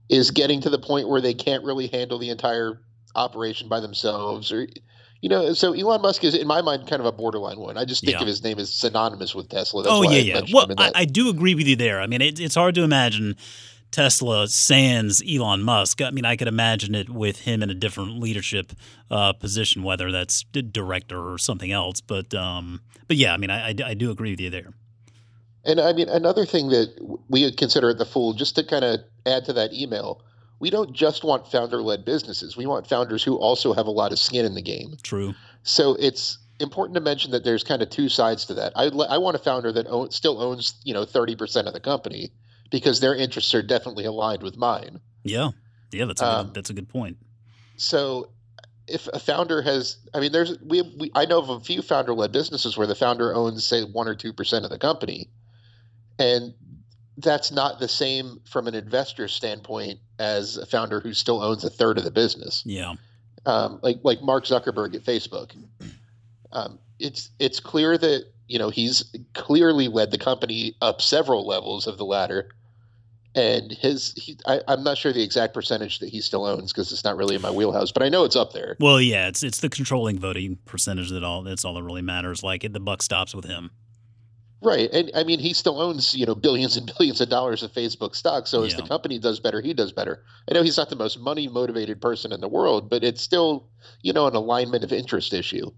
is 0.09 0.31
getting 0.31 0.61
to 0.61 0.69
the 0.69 0.79
point 0.79 1.09
where 1.09 1.21
they 1.21 1.33
can't 1.33 1.63
really 1.63 1.87
handle 1.87 2.17
the 2.19 2.29
entire 2.29 2.79
operation 3.15 3.67
by 3.67 3.79
themselves 3.79 4.51
or 4.51 4.67
you 5.21 5.29
know 5.29 5.53
so 5.53 5.73
elon 5.73 6.01
musk 6.01 6.23
is 6.23 6.33
in 6.33 6.47
my 6.47 6.61
mind 6.61 6.87
kind 6.87 6.99
of 6.99 7.05
a 7.05 7.11
borderline 7.11 7.59
one 7.59 7.77
i 7.77 7.85
just 7.85 8.03
think 8.03 8.15
yeah. 8.15 8.21
of 8.21 8.27
his 8.27 8.43
name 8.43 8.57
as 8.57 8.73
synonymous 8.73 9.35
with 9.35 9.47
tesla 9.49 9.83
That's 9.83 9.93
oh 9.93 10.01
yeah 10.01 10.19
yeah 10.19 10.41
well 10.51 10.67
I, 10.77 10.91
I, 10.95 11.05
do 11.05 11.29
agree 11.29 11.53
with 11.53 11.67
you 11.67 11.75
there 11.75 12.01
i 12.01 12.07
mean 12.07 12.21
it, 12.21 12.39
it's 12.39 12.55
hard 12.55 12.73
to 12.75 12.81
imagine 12.81 13.35
Tesla 13.93 14.47
sans 14.47 15.21
Elon 15.21 15.61
Musk. 15.61 16.01
I 16.01 16.09
mean, 16.09 16.25
I 16.25 16.35
could 16.35 16.47
imagine 16.47 16.95
it 16.95 17.11
with 17.11 17.41
him 17.41 17.61
in 17.61 17.69
a 17.69 17.75
different 17.75 18.19
leadership 18.19 18.73
uh, 19.11 19.33
position, 19.33 19.83
whether 19.83 20.11
that's 20.11 20.43
director 20.43 21.31
or 21.31 21.37
something 21.37 21.71
else. 21.71 22.01
But 22.01 22.33
um, 22.33 22.81
but 23.07 23.17
yeah, 23.17 23.33
I 23.33 23.37
mean, 23.37 23.51
I, 23.51 23.69
I, 23.69 23.75
I, 23.85 23.93
do 23.93 24.09
agree 24.09 24.31
with 24.31 24.39
you 24.39 24.49
there. 24.49 24.73
And 25.63 25.79
I 25.79 25.93
mean, 25.93 26.09
another 26.09 26.43
thing 26.43 26.69
that 26.69 27.19
we 27.29 27.51
consider 27.51 27.91
at 27.91 27.99
the 27.99 28.05
Fool, 28.05 28.33
just 28.33 28.55
to 28.55 28.63
kind 28.63 28.83
of 28.83 29.01
add 29.27 29.45
to 29.45 29.53
that 29.53 29.73
email, 29.73 30.23
we 30.59 30.71
don't 30.71 30.91
just 30.91 31.23
want 31.23 31.47
founder-led 31.47 32.03
businesses. 32.03 32.57
We 32.57 32.65
want 32.65 32.87
founders 32.87 33.23
who 33.23 33.35
also 33.35 33.73
have 33.73 33.85
a 33.85 33.91
lot 33.91 34.11
of 34.11 34.17
skin 34.17 34.43
in 34.43 34.55
the 34.55 34.61
game. 34.63 34.97
True. 35.03 35.35
So 35.61 35.95
it's 35.99 36.39
important 36.59 36.95
to 36.95 37.01
mention 37.01 37.29
that 37.29 37.43
there's 37.43 37.63
kind 37.63 37.83
of 37.83 37.91
two 37.91 38.09
sides 38.09 38.45
to 38.45 38.55
that. 38.55 38.73
I, 38.75 38.85
I 38.85 39.19
want 39.19 39.35
a 39.35 39.39
founder 39.39 39.71
that 39.71 39.85
own, 39.85 40.09
still 40.09 40.41
owns, 40.41 40.73
you 40.83 40.95
know, 40.95 41.05
30% 41.05 41.67
of 41.67 41.73
the 41.73 41.79
company 41.79 42.31
because 42.73 42.99
their 42.99 43.15
interests 43.15 43.53
are 43.53 43.61
definitely 43.61 44.03
aligned 44.03 44.41
with 44.41 44.57
mine. 44.57 44.99
Yeah. 45.23 45.49
Yeah, 45.91 46.05
that's 46.05 46.23
a, 46.23 46.25
um, 46.25 46.45
good, 46.47 46.55
that's 46.55 46.69
a 46.71 46.73
good 46.73 46.89
point. 46.89 47.17
So 47.77 48.31
if 48.87 49.07
a 49.13 49.19
founder 49.19 49.61
has, 49.61 49.97
I 50.15 50.19
mean, 50.19 50.31
there's, 50.31 50.59
we, 50.59 50.81
we 50.99 51.11
I 51.13 51.25
know 51.25 51.37
of 51.37 51.49
a 51.49 51.59
few 51.59 51.83
founder 51.83 52.15
led 52.15 52.31
businesses 52.31 52.75
where 52.75 52.87
the 52.87 52.95
founder 52.95 53.31
owns, 53.31 53.63
say, 53.63 53.83
one 53.83 54.07
or 54.07 54.15
2% 54.15 54.63
of 54.63 54.71
the 54.71 54.79
company. 54.79 55.29
And 56.17 56.55
that's 57.17 57.51
not 57.51 57.79
the 57.79 57.87
same 57.87 58.41
from 58.49 58.65
an 58.65 58.73
investor 58.73 59.27
standpoint 59.27 59.99
as 60.17 60.57
a 60.57 60.65
founder 60.65 60.99
who 60.99 61.13
still 61.13 61.43
owns 61.43 61.63
a 61.63 61.69
third 61.69 61.99
of 61.99 62.03
the 62.05 62.11
business. 62.11 62.63
Yeah. 62.65 62.95
Um, 63.45 63.81
like, 63.83 63.97
like 64.01 64.23
Mark 64.23 64.45
Zuckerberg 64.45 64.95
at 64.95 65.03
Facebook. 65.03 65.51
Um, 66.51 66.79
it's, 66.97 67.29
it's 67.37 67.59
clear 67.59 67.99
that, 67.99 68.25
you 68.47 68.57
know, 68.57 68.71
he's 68.71 69.15
clearly 69.35 69.89
led 69.89 70.09
the 70.09 70.17
company 70.17 70.75
up 70.81 71.03
several 71.03 71.45
levels 71.45 71.85
of 71.85 71.99
the 71.99 72.05
ladder 72.05 72.49
and 73.35 73.71
his 73.71 74.13
he, 74.13 74.37
I, 74.45 74.61
am 74.67 74.83
not 74.83 74.97
sure 74.97 75.11
the 75.11 75.23
exact 75.23 75.53
percentage 75.53 75.99
that 75.99 76.09
he 76.09 76.21
still 76.21 76.45
owns 76.45 76.71
because 76.71 76.91
it's 76.91 77.03
not 77.03 77.17
really 77.17 77.35
in 77.35 77.41
my 77.41 77.51
wheelhouse, 77.51 77.91
but 77.91 78.03
I 78.03 78.09
know 78.09 78.23
it's 78.23 78.35
up 78.35 78.53
there. 78.53 78.75
Well, 78.79 79.01
yeah, 79.01 79.27
it's 79.27 79.43
it's 79.43 79.59
the 79.59 79.69
controlling 79.69 80.19
voting 80.19 80.57
percentage 80.65 81.09
that 81.09 81.23
all 81.23 81.43
that's 81.43 81.65
all 81.65 81.73
that 81.73 81.83
really 81.83 82.01
matters. 82.01 82.43
Like 82.43 82.63
it, 82.63 82.73
the 82.73 82.79
buck 82.79 83.01
stops 83.01 83.33
with 83.33 83.45
him. 83.45 83.71
Right, 84.61 84.89
and 84.93 85.11
I 85.13 85.23
mean 85.23 85.39
he 85.39 85.53
still 85.53 85.81
owns 85.81 86.13
you 86.13 86.25
know 86.25 86.35
billions 86.35 86.77
and 86.77 86.91
billions 86.97 87.19
of 87.21 87.29
dollars 87.29 87.63
of 87.63 87.73
Facebook 87.73 88.15
stock. 88.15 88.47
So 88.47 88.63
as 88.63 88.73
yeah. 88.73 88.81
the 88.81 88.87
company 88.87 89.19
does 89.19 89.39
better, 89.39 89.61
he 89.61 89.73
does 89.73 89.91
better. 89.91 90.23
I 90.49 90.53
know 90.53 90.63
he's 90.63 90.77
not 90.77 90.89
the 90.89 90.95
most 90.95 91.19
money 91.19 91.47
motivated 91.47 92.01
person 92.01 92.31
in 92.31 92.39
the 92.39 92.47
world, 92.47 92.89
but 92.89 93.03
it's 93.03 93.21
still 93.21 93.67
you 94.01 94.13
know 94.13 94.27
an 94.27 94.35
alignment 94.35 94.83
of 94.83 94.93
interest 94.93 95.33
issue. 95.33 95.71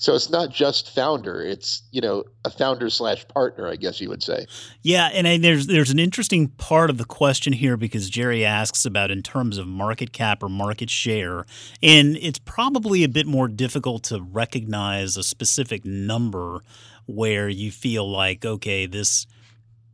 So 0.00 0.14
it's 0.14 0.30
not 0.30 0.48
just 0.48 0.94
founder; 0.94 1.42
it's 1.42 1.82
you 1.90 2.00
know 2.00 2.24
a 2.46 2.50
founder 2.50 2.88
slash 2.88 3.28
partner, 3.28 3.68
I 3.68 3.76
guess 3.76 4.00
you 4.00 4.08
would 4.08 4.22
say. 4.22 4.46
Yeah, 4.80 5.10
and 5.12 5.28
I, 5.28 5.36
there's 5.36 5.66
there's 5.66 5.90
an 5.90 5.98
interesting 5.98 6.48
part 6.48 6.88
of 6.88 6.96
the 6.96 7.04
question 7.04 7.52
here 7.52 7.76
because 7.76 8.08
Jerry 8.08 8.42
asks 8.42 8.86
about 8.86 9.10
in 9.10 9.22
terms 9.22 9.58
of 9.58 9.66
market 9.66 10.14
cap 10.14 10.42
or 10.42 10.48
market 10.48 10.88
share, 10.88 11.44
and 11.82 12.16
it's 12.16 12.38
probably 12.38 13.04
a 13.04 13.10
bit 13.10 13.26
more 13.26 13.46
difficult 13.46 14.02
to 14.04 14.22
recognize 14.22 15.18
a 15.18 15.22
specific 15.22 15.84
number 15.84 16.62
where 17.04 17.50
you 17.50 17.70
feel 17.70 18.10
like 18.10 18.42
okay, 18.42 18.86
this 18.86 19.26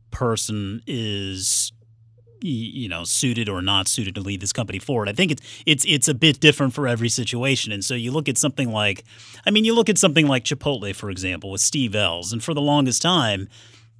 person 0.09 0.81
is 0.87 1.73
you 2.41 2.87
know 2.89 3.03
suited 3.03 3.49
or 3.49 3.61
not 3.61 3.87
suited 3.87 4.15
to 4.15 4.21
lead 4.21 4.41
this 4.41 4.53
company 4.53 4.79
forward. 4.79 5.09
I 5.09 5.13
think 5.13 5.31
it's 5.31 5.63
it's 5.65 5.85
it's 5.87 6.07
a 6.07 6.13
bit 6.13 6.39
different 6.39 6.73
for 6.73 6.87
every 6.87 7.09
situation. 7.09 7.71
And 7.71 7.83
so 7.83 7.93
you 7.93 8.11
look 8.11 8.29
at 8.29 8.37
something 8.37 8.71
like 8.71 9.03
I 9.45 9.51
mean 9.51 9.65
you 9.65 9.73
look 9.73 9.89
at 9.89 9.97
something 9.97 10.27
like 10.27 10.43
Chipotle 10.43 10.95
for 10.95 11.09
example 11.09 11.51
with 11.51 11.61
Steve 11.61 11.95
Ells 11.95 12.33
and 12.33 12.43
for 12.43 12.53
the 12.53 12.61
longest 12.61 13.01
time 13.01 13.47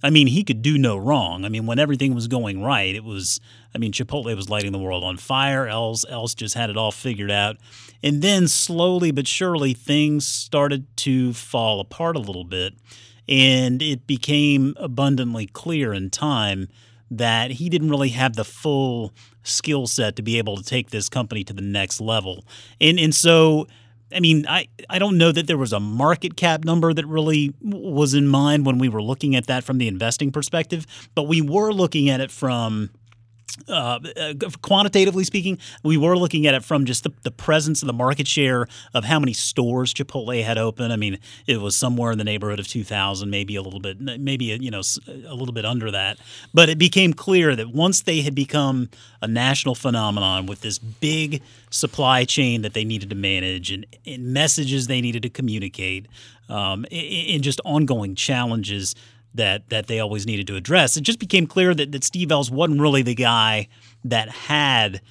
I 0.03 0.09
mean 0.09 0.27
he 0.27 0.43
could 0.43 0.61
do 0.61 0.77
no 0.77 0.97
wrong. 0.97 1.45
I 1.45 1.49
mean 1.49 1.65
when 1.65 1.79
everything 1.79 2.13
was 2.15 2.27
going 2.27 2.63
right 2.63 2.95
it 2.95 3.03
was 3.03 3.39
I 3.73 3.77
mean 3.77 3.91
Chipotle 3.91 4.35
was 4.35 4.49
lighting 4.49 4.71
the 4.71 4.79
world 4.79 5.03
on 5.03 5.17
fire. 5.17 5.67
Ells 5.67 6.05
Ells 6.09 6.35
just 6.35 6.55
had 6.55 6.69
it 6.69 6.77
all 6.77 6.91
figured 6.91 7.31
out. 7.31 7.57
And 8.03 8.21
then 8.21 8.47
slowly 8.47 9.11
but 9.11 9.27
surely 9.27 9.73
things 9.73 10.27
started 10.27 10.85
to 10.97 11.33
fall 11.33 11.79
apart 11.79 12.15
a 12.15 12.19
little 12.19 12.45
bit 12.45 12.73
and 13.29 13.81
it 13.81 14.07
became 14.07 14.73
abundantly 14.77 15.47
clear 15.47 15.93
in 15.93 16.09
time 16.09 16.69
that 17.11 17.51
he 17.51 17.69
didn't 17.69 17.89
really 17.89 18.09
have 18.09 18.35
the 18.35 18.45
full 18.45 19.13
skill 19.43 19.87
set 19.87 20.15
to 20.17 20.21
be 20.21 20.37
able 20.37 20.57
to 20.57 20.63
take 20.63 20.89
this 20.89 21.09
company 21.09 21.43
to 21.43 21.53
the 21.53 21.61
next 21.61 22.01
level. 22.01 22.45
And 22.81 22.99
and 22.99 23.13
so 23.13 23.67
I 24.13 24.19
mean, 24.21 24.45
I, 24.47 24.67
I 24.89 24.99
don't 24.99 25.17
know 25.17 25.31
that 25.33 25.47
there 25.47 25.57
was 25.57 25.73
a 25.73 25.79
market 25.79 26.37
cap 26.37 26.63
number 26.63 26.93
that 26.93 27.05
really 27.05 27.53
was 27.61 28.13
in 28.13 28.27
mind 28.27 28.65
when 28.65 28.77
we 28.77 28.87
were 28.87 29.01
looking 29.01 29.35
at 29.35 29.47
that 29.47 29.65
from 29.65 29.79
the 29.79 29.87
investing 29.87 30.31
perspective, 30.31 30.85
but 31.13 31.23
we 31.23 31.41
were 31.41 31.73
looking 31.73 32.09
at 32.09 32.21
it 32.21 32.31
from 32.31 32.89
uh, 33.67 33.99
uh, 34.15 34.33
quantitatively 34.61 35.23
speaking, 35.23 35.57
we 35.83 35.97
were 35.97 36.17
looking 36.17 36.47
at 36.47 36.53
it 36.53 36.63
from 36.63 36.85
just 36.85 37.03
the, 37.03 37.11
the 37.23 37.31
presence 37.31 37.81
of 37.81 37.87
the 37.87 37.93
market 37.93 38.27
share 38.27 38.67
of 38.93 39.03
how 39.03 39.19
many 39.19 39.33
stores 39.33 39.93
Chipotle 39.93 40.43
had 40.43 40.57
open. 40.57 40.91
I 40.91 40.95
mean, 40.95 41.19
it 41.45 41.61
was 41.61 41.75
somewhere 41.75 42.11
in 42.11 42.17
the 42.17 42.23
neighborhood 42.23 42.59
of 42.59 42.67
2,000, 42.67 43.29
maybe 43.29 43.55
a 43.55 43.61
little 43.61 43.79
bit, 43.79 43.99
maybe 43.99 44.45
you 44.45 44.71
know 44.71 44.81
a 45.07 45.33
little 45.33 45.53
bit 45.53 45.65
under 45.65 45.91
that. 45.91 46.17
But 46.53 46.69
it 46.69 46.77
became 46.77 47.13
clear 47.13 47.55
that 47.55 47.69
once 47.69 48.01
they 48.01 48.21
had 48.21 48.35
become 48.35 48.89
a 49.21 49.27
national 49.27 49.75
phenomenon 49.75 50.45
with 50.45 50.61
this 50.61 50.77
big 50.77 51.41
supply 51.69 52.23
chain 52.23 52.61
that 52.61 52.73
they 52.73 52.85
needed 52.85 53.09
to 53.09 53.15
manage 53.15 53.71
and, 53.71 53.85
and 54.05 54.33
messages 54.33 54.87
they 54.87 55.01
needed 55.01 55.23
to 55.23 55.29
communicate, 55.29 56.07
um, 56.49 56.85
and 56.91 57.43
just 57.43 57.59
ongoing 57.65 58.15
challenges 58.15 58.95
that 59.37 59.69
that 59.69 59.87
they 59.87 59.99
always 59.99 60.25
needed 60.25 60.47
to 60.47 60.55
address. 60.55 60.97
It 60.97 61.01
just 61.01 61.19
became 61.19 61.47
clear 61.47 61.73
that, 61.73 61.91
that 61.91 62.03
Steve 62.03 62.31
Ells 62.31 62.51
wasn't 62.51 62.81
really 62.81 63.01
the 63.01 63.15
guy 63.15 63.67
that 64.03 64.29
had 64.29 65.01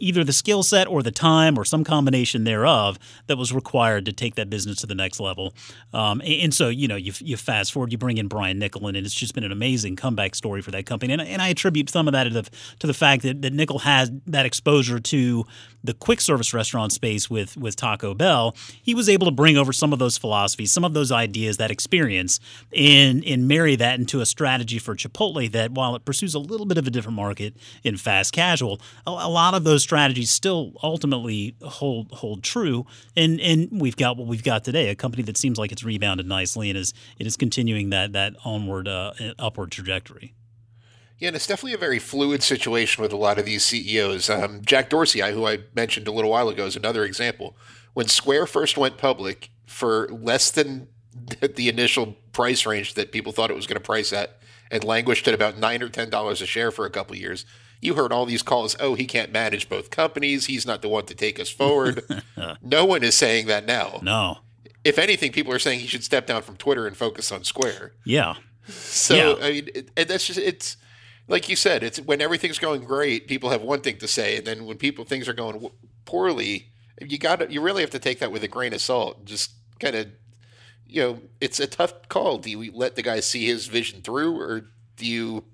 either 0.00 0.24
the 0.24 0.32
skill 0.32 0.62
set 0.62 0.86
or 0.86 1.02
the 1.02 1.10
time 1.10 1.58
or 1.58 1.64
some 1.64 1.84
combination 1.84 2.44
thereof 2.44 2.98
that 3.26 3.36
was 3.36 3.52
required 3.52 4.06
to 4.06 4.12
take 4.12 4.34
that 4.36 4.50
business 4.50 4.78
to 4.78 4.86
the 4.86 4.94
next 4.94 5.20
level. 5.20 5.54
Um, 5.92 6.20
and, 6.24 6.52
so, 6.54 6.68
you 6.68 6.88
know, 6.88 6.96
you, 6.96 7.12
you 7.18 7.36
fast 7.36 7.72
forward, 7.72 7.92
you 7.92 7.98
bring 7.98 8.18
in 8.18 8.28
Brian 8.28 8.60
Niccol, 8.60 8.88
and 8.88 8.96
it's 8.96 9.14
just 9.14 9.34
been 9.34 9.44
an 9.44 9.52
amazing 9.52 9.96
comeback 9.96 10.34
story 10.34 10.62
for 10.62 10.70
that 10.70 10.86
company. 10.86 11.12
And, 11.12 11.22
and 11.22 11.42
I 11.42 11.48
attribute 11.48 11.90
some 11.90 12.08
of 12.08 12.12
that 12.12 12.24
to 12.24 12.30
the, 12.30 12.50
to 12.80 12.86
the 12.86 12.94
fact 12.94 13.22
that, 13.22 13.42
that 13.42 13.52
Niccol 13.52 13.80
has 13.82 14.10
that 14.26 14.46
exposure 14.46 15.00
to 15.00 15.44
the 15.84 15.94
quick 15.94 16.20
service 16.20 16.52
restaurant 16.52 16.92
space 16.92 17.30
with 17.30 17.56
with 17.56 17.76
Taco 17.76 18.14
Bell, 18.14 18.54
he 18.82 18.94
was 18.94 19.08
able 19.08 19.26
to 19.26 19.30
bring 19.30 19.56
over 19.56 19.72
some 19.72 19.92
of 19.92 19.98
those 19.98 20.18
philosophies, 20.18 20.72
some 20.72 20.84
of 20.84 20.92
those 20.92 21.12
ideas, 21.12 21.56
that 21.58 21.70
experience, 21.70 22.40
and 22.74 23.24
and 23.24 23.46
marry 23.46 23.76
that 23.76 23.98
into 23.98 24.20
a 24.20 24.26
strategy 24.26 24.78
for 24.78 24.94
Chipotle 24.94 25.50
that 25.52 25.72
while 25.72 25.94
it 25.94 26.04
pursues 26.04 26.34
a 26.34 26.38
little 26.38 26.66
bit 26.66 26.78
of 26.78 26.86
a 26.86 26.90
different 26.90 27.16
market 27.16 27.56
in 27.84 27.96
fast 27.96 28.32
casual, 28.32 28.80
a, 29.06 29.10
a 29.10 29.30
lot 29.30 29.54
of 29.54 29.64
those 29.64 29.84
strategies 29.88 30.30
still 30.30 30.74
ultimately 30.82 31.56
hold 31.62 32.12
hold 32.12 32.42
true. 32.42 32.84
And 33.16 33.40
and 33.40 33.68
we've 33.72 33.96
got 33.96 34.18
what 34.18 34.26
we've 34.26 34.44
got 34.44 34.62
today, 34.62 34.90
a 34.90 34.94
company 34.94 35.22
that 35.22 35.38
seems 35.38 35.58
like 35.58 35.72
it's 35.72 35.82
rebounded 35.82 36.26
nicely 36.26 36.68
and 36.68 36.78
is 36.78 36.92
it 37.18 37.26
is 37.26 37.38
continuing 37.38 37.88
that 37.88 38.12
that 38.12 38.34
onward 38.44 38.86
uh, 38.86 39.12
upward 39.38 39.72
trajectory. 39.72 40.34
Yeah, 41.18 41.28
and 41.28 41.36
it's 41.36 41.46
definitely 41.46 41.72
a 41.72 41.78
very 41.78 41.98
fluid 41.98 42.42
situation 42.42 43.00
with 43.02 43.12
a 43.14 43.16
lot 43.16 43.38
of 43.38 43.46
these 43.46 43.64
CEOs. 43.64 44.28
Um, 44.28 44.60
Jack 44.62 44.90
Dorsey, 44.90 45.20
who 45.20 45.46
I 45.46 45.60
mentioned 45.74 46.06
a 46.06 46.12
little 46.12 46.30
while 46.30 46.50
ago, 46.50 46.66
is 46.66 46.76
another 46.76 47.04
example. 47.04 47.56
When 47.94 48.08
Square 48.08 48.46
first 48.46 48.76
went 48.76 48.98
public, 48.98 49.50
for 49.66 50.08
less 50.08 50.50
than 50.50 50.88
the 51.56 51.68
initial 51.70 52.14
price 52.32 52.66
range 52.66 52.92
that 52.94 53.10
people 53.10 53.32
thought 53.32 53.50
it 53.50 53.56
was 53.56 53.66
going 53.66 53.80
to 53.80 53.84
price 53.84 54.12
at, 54.12 54.38
and 54.70 54.84
languished 54.84 55.26
at 55.26 55.32
about 55.32 55.56
nine 55.56 55.82
or 55.82 55.88
ten 55.88 56.10
dollars 56.10 56.42
a 56.42 56.46
share 56.46 56.70
for 56.70 56.84
a 56.84 56.90
couple 56.90 57.16
years. 57.16 57.46
You 57.80 57.94
heard 57.94 58.12
all 58.12 58.26
these 58.26 58.42
calls. 58.42 58.76
Oh, 58.80 58.94
he 58.94 59.04
can't 59.04 59.32
manage 59.32 59.68
both 59.68 59.90
companies. 59.90 60.46
He's 60.46 60.66
not 60.66 60.82
the 60.82 60.88
one 60.88 61.06
to 61.06 61.14
take 61.14 61.38
us 61.38 61.48
forward. 61.48 62.02
no 62.62 62.84
one 62.84 63.04
is 63.04 63.14
saying 63.14 63.46
that 63.46 63.66
now. 63.66 64.00
No. 64.02 64.38
If 64.84 64.98
anything, 64.98 65.32
people 65.32 65.52
are 65.52 65.58
saying 65.58 65.80
he 65.80 65.86
should 65.86 66.04
step 66.04 66.26
down 66.26 66.42
from 66.42 66.56
Twitter 66.56 66.86
and 66.86 66.96
focus 66.96 67.30
on 67.30 67.44
Square. 67.44 67.92
Yeah. 68.04 68.34
So 68.68 69.14
yeah. 69.14 69.46
I 69.46 69.52
mean, 69.52 69.68
it, 69.74 69.90
and 69.96 70.08
that's 70.08 70.26
just 70.26 70.38
it's 70.38 70.76
like 71.28 71.48
you 71.48 71.56
said, 71.56 71.82
it's 71.82 72.00
when 72.00 72.20
everything's 72.20 72.58
going 72.58 72.84
great, 72.84 73.28
people 73.28 73.50
have 73.50 73.62
one 73.62 73.80
thing 73.80 73.98
to 73.98 74.08
say, 74.08 74.36
and 74.36 74.46
then 74.46 74.64
when 74.64 74.78
people 74.78 75.04
things 75.04 75.28
are 75.28 75.34
going 75.34 75.70
poorly, 76.04 76.70
you 77.00 77.18
got 77.18 77.40
to 77.40 77.52
you 77.52 77.60
really 77.60 77.82
have 77.82 77.90
to 77.90 77.98
take 77.98 78.18
that 78.20 78.32
with 78.32 78.42
a 78.42 78.48
grain 78.48 78.72
of 78.72 78.80
salt. 78.80 79.24
Just 79.24 79.52
kind 79.78 79.94
of, 79.94 80.08
you 80.86 81.02
know, 81.02 81.18
it's 81.40 81.60
a 81.60 81.66
tough 81.66 82.08
call. 82.08 82.38
Do 82.38 82.50
you 82.50 82.72
let 82.72 82.96
the 82.96 83.02
guy 83.02 83.20
see 83.20 83.46
his 83.46 83.66
vision 83.66 84.00
through, 84.00 84.40
or 84.40 84.70
do 84.96 85.06
you 85.06 85.44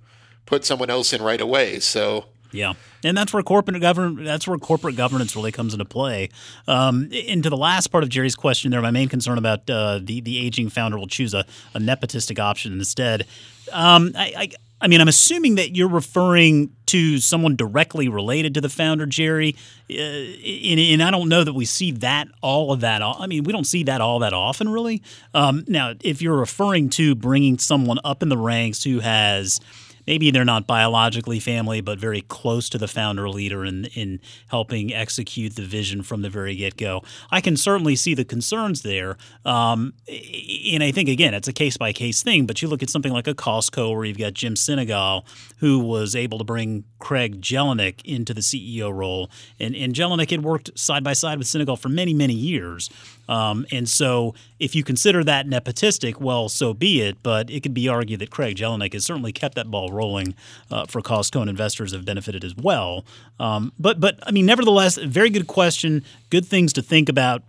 put 0.47 0.65
someone 0.65 0.91
else 0.91 1.13
in 1.13 1.23
right 1.23 1.41
away? 1.41 1.81
So. 1.81 2.27
Yeah, 2.53 2.75
and 3.03 3.19
that's 3.19 3.33
where 3.33 3.43
corporate 3.43 3.81
governance 3.81 4.21
that's 4.25 4.47
where 4.47 4.57
corporate 4.59 4.95
governance 4.95 5.35
really 5.35 5.51
comes 5.51 5.75
into 5.75 5.85
play. 5.85 6.29
Um, 6.69 7.11
into 7.11 7.51
the 7.51 7.57
last 7.57 7.89
part 7.89 8.05
of 8.05 8.11
Jerry's 8.11 8.37
question, 8.37 8.71
there, 8.71 8.81
my 8.81 8.93
main 8.93 9.09
concern 9.09 9.39
about 9.39 9.69
uh, 9.69 9.99
the 10.01 10.21
the 10.21 10.39
aging 10.39 10.69
founder 10.69 10.97
will 10.97 11.09
choose 11.09 11.35
a, 11.35 11.45
a 11.75 11.81
nepotistic 11.81 12.39
option 12.39 12.73
instead. 12.73 13.27
Um, 13.73 14.13
I, 14.17 14.33
I, 14.37 14.49
I 14.85 14.87
mean, 14.87 15.01
I'm 15.01 15.09
assuming 15.09 15.55
that 15.55 15.75
you're 15.75 15.89
referring 15.89 16.71
to 16.87 17.19
someone 17.19 17.57
directly 17.57 18.09
related 18.09 18.53
to 18.55 18.61
the 18.61 18.69
founder, 18.69 19.07
Jerry. 19.07 19.57
Uh, 19.91 19.95
and, 19.95 20.79
and, 20.79 21.03
I 21.03 21.11
don't 21.11 21.31
know 21.31 21.43
that 21.43 21.55
we 21.55 21.65
see 21.65 21.91
that 21.93 22.29
all 22.43 22.71
of 22.71 22.81
that. 22.81 23.01
I 23.01 23.27
mean, 23.27 23.45
we 23.45 23.53
don't 23.53 23.65
see 23.65 23.85
that 23.85 24.03
all 24.03 24.19
that 24.19 24.35
often, 24.35 24.69
really. 24.69 25.03
Um, 25.33 25.65
now, 25.69 25.95
if 26.03 26.21
you're 26.21 26.37
referring 26.37 26.91
to 26.91 27.15
bringing 27.15 27.59
someone 27.59 27.99
up 28.05 28.23
in 28.23 28.29
the 28.29 28.37
ranks 28.37 28.85
who 28.85 29.01
has 29.01 29.59
maybe 30.07 30.31
they're 30.31 30.45
not 30.45 30.67
biologically 30.67 31.41
family, 31.41 31.81
but 31.81 31.99
very 31.99 32.21
close 32.23 32.69
to 32.71 32.79
the 32.79 32.89
founder 32.89 33.29
leader 33.29 33.65
in, 33.65 33.87
in 33.95 34.21
helping 34.49 34.93
execute 34.93 35.57
the 35.57 35.63
vision 35.63 36.03
from 36.03 36.23
the 36.23 36.31
very 36.31 36.57
get 36.57 36.77
go. 36.77 37.03
I 37.31 37.41
can 37.41 37.57
certainly 37.57 37.97
see 37.97 38.15
the 38.15 38.25
concerns 38.25 38.83
there. 38.83 39.17
Um, 39.45 39.95
and 40.09 40.83
I 40.83 40.91
think, 40.91 41.09
again, 41.09 41.35
it's 41.35 41.49
a 41.49 41.53
case 41.53 41.77
by 41.77 41.93
case 41.93 42.23
thing, 42.23 42.47
but 42.47 42.63
you 42.63 42.69
look 42.69 42.83
at 42.83 42.91
something 42.91 43.13
like 43.13 43.29
a 43.29 43.35
Costco 43.35 43.95
where 43.95 44.05
you've 44.05 44.19
got 44.19 44.35
Jim 44.35 44.55
Sinegal, 44.55 45.25
who 45.59 45.79
was 45.79 46.15
able 46.17 46.39
to 46.39 46.45
bring 46.45 46.85
Craig 46.99 47.41
Jelinek 47.41 48.03
into 48.05 48.35
the 48.35 48.41
CEO 48.41 48.93
role. 48.93 49.31
And, 49.61 49.75
and 49.75 49.95
Jelinek 49.95 50.31
had 50.31 50.43
worked 50.43 50.79
side 50.79 51.05
by 51.05 51.13
side 51.13 51.39
with 51.39 51.47
Sinegal 51.47 51.79
for 51.79 51.89
many, 51.89 52.15
many 52.15 52.35
years. 52.35 52.91
Um, 53.28 53.66
and 53.73 53.88
so, 53.88 54.35
if 54.59 54.75
you 54.75 54.85
consider 54.85 55.25
that 55.25 55.47
nepotistic, 55.47 56.21
well, 56.21 56.49
so 56.49 56.75
be 56.75 57.00
it. 57.00 57.23
But 57.23 57.50
it 57.50 57.62
could 57.62 57.75
be 57.75 57.88
argued 57.88 58.21
that 58.21 58.31
Craig 58.31 58.57
Jelinek 58.57 58.93
has 58.93 59.04
certainly 59.04 59.33
kept 59.33 59.54
that 59.54 59.71
ball 59.71 59.90
rolling 59.90 60.35
uh, 60.71 60.87
for 60.87 61.00
Costco, 61.00 61.40
and 61.40 61.50
investors 61.50 61.93
have 61.93 62.04
benefited 62.04 62.45
as 62.45 62.54
well. 62.54 63.04
Um, 63.38 63.73
but, 63.78 64.00
but 64.00 64.19
I 64.23 64.31
mean, 64.31 64.47
nevertheless, 64.47 64.97
very 64.97 65.31
good 65.31 65.47
question. 65.47 66.04
Good 66.31 66.47
things 66.47 66.73
to 66.75 66.83
think 66.83 67.09
about. 67.09 67.43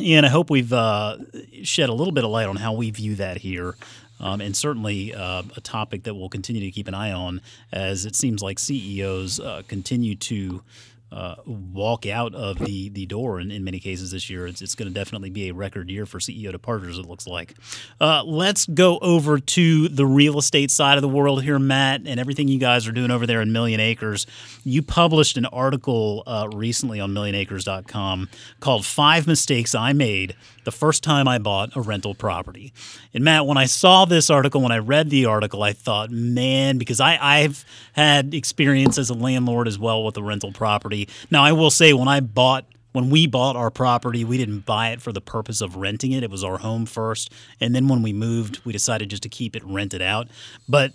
And 0.00 0.24
I 0.24 0.28
hope 0.28 0.48
we've 0.50 0.72
uh, 0.72 1.16
shed 1.64 1.88
a 1.88 1.92
little 1.92 2.12
bit 2.12 2.24
of 2.24 2.30
light 2.30 2.46
on 2.46 2.56
how 2.56 2.72
we 2.72 2.90
view 2.90 3.16
that 3.16 3.38
here. 3.38 3.74
Um, 4.20 4.40
and 4.40 4.56
certainly 4.56 5.14
uh, 5.14 5.42
a 5.56 5.60
topic 5.60 6.04
that 6.04 6.14
we'll 6.14 6.28
continue 6.28 6.62
to 6.62 6.70
keep 6.70 6.88
an 6.88 6.94
eye 6.94 7.12
on 7.12 7.40
as 7.72 8.04
it 8.04 8.16
seems 8.16 8.42
like 8.42 8.58
CEOs 8.58 9.38
uh, 9.40 9.62
continue 9.68 10.16
to 10.16 10.62
uh, 11.10 11.36
walk 11.46 12.06
out 12.06 12.34
of 12.34 12.58
the 12.58 12.88
the 12.90 13.06
door 13.06 13.40
in, 13.40 13.50
in 13.50 13.64
many 13.64 13.80
cases 13.80 14.10
this 14.10 14.28
year. 14.28 14.46
It's, 14.46 14.60
it's 14.60 14.74
going 14.74 14.88
to 14.88 14.94
definitely 14.94 15.30
be 15.30 15.48
a 15.48 15.54
record 15.54 15.90
year 15.90 16.06
for 16.06 16.18
CEO 16.18 16.52
departures, 16.52 16.98
it 16.98 17.06
looks 17.06 17.26
like. 17.26 17.54
Uh, 18.00 18.22
let's 18.24 18.66
go 18.66 18.98
over 18.98 19.38
to 19.38 19.88
the 19.88 20.06
real 20.06 20.38
estate 20.38 20.70
side 20.70 20.98
of 20.98 21.02
the 21.02 21.08
world 21.08 21.42
here, 21.42 21.58
Matt, 21.58 22.02
and 22.06 22.20
everything 22.20 22.48
you 22.48 22.58
guys 22.58 22.86
are 22.86 22.92
doing 22.92 23.10
over 23.10 23.26
there 23.26 23.40
in 23.40 23.52
Million 23.52 23.80
Acres. 23.80 24.26
You 24.64 24.82
published 24.82 25.36
an 25.36 25.46
article 25.46 26.22
uh, 26.26 26.48
recently 26.52 27.00
on 27.00 27.12
millionacres.com 27.12 28.28
called 28.60 28.84
Five 28.84 29.26
Mistakes 29.26 29.74
I 29.74 29.92
Made 29.92 30.36
the 30.68 30.72
First 30.72 31.02
Time 31.02 31.26
I 31.26 31.38
Bought 31.38 31.74
a 31.76 31.80
Rental 31.80 32.14
Property. 32.14 32.74
And 33.14 33.24
Matt, 33.24 33.46
when 33.46 33.56
I 33.56 33.64
saw 33.64 34.04
this 34.04 34.28
article, 34.28 34.60
when 34.60 34.70
I 34.70 34.76
read 34.76 35.08
the 35.08 35.24
article, 35.24 35.62
I 35.62 35.72
thought, 35.72 36.10
man, 36.10 36.76
because 36.76 37.00
I, 37.00 37.16
I've 37.18 37.64
had 37.94 38.34
experience 38.34 38.98
as 38.98 39.08
a 39.08 39.14
landlord 39.14 39.66
as 39.66 39.78
well 39.78 40.04
with 40.04 40.18
a 40.18 40.22
rental 40.22 40.52
property. 40.52 40.97
Now, 41.30 41.44
I 41.44 41.52
will 41.52 41.70
say, 41.70 41.92
when 41.92 42.08
I 42.08 42.20
bought 42.20 42.64
when 42.92 43.10
we 43.10 43.26
bought 43.26 43.54
our 43.54 43.70
property, 43.70 44.24
we 44.24 44.38
didn't 44.38 44.60
buy 44.60 44.90
it 44.90 45.00
for 45.00 45.12
the 45.12 45.20
purpose 45.20 45.60
of 45.60 45.76
renting 45.76 46.12
it. 46.12 46.22
It 46.22 46.30
was 46.30 46.42
our 46.42 46.58
home 46.58 46.86
first. 46.86 47.30
And 47.60 47.74
then 47.74 47.86
when 47.86 48.02
we 48.02 48.12
moved, 48.12 48.60
we 48.64 48.72
decided 48.72 49.10
just 49.10 49.22
to 49.24 49.28
keep 49.28 49.54
it 49.54 49.62
rented 49.64 50.02
out. 50.02 50.28
But 50.68 50.94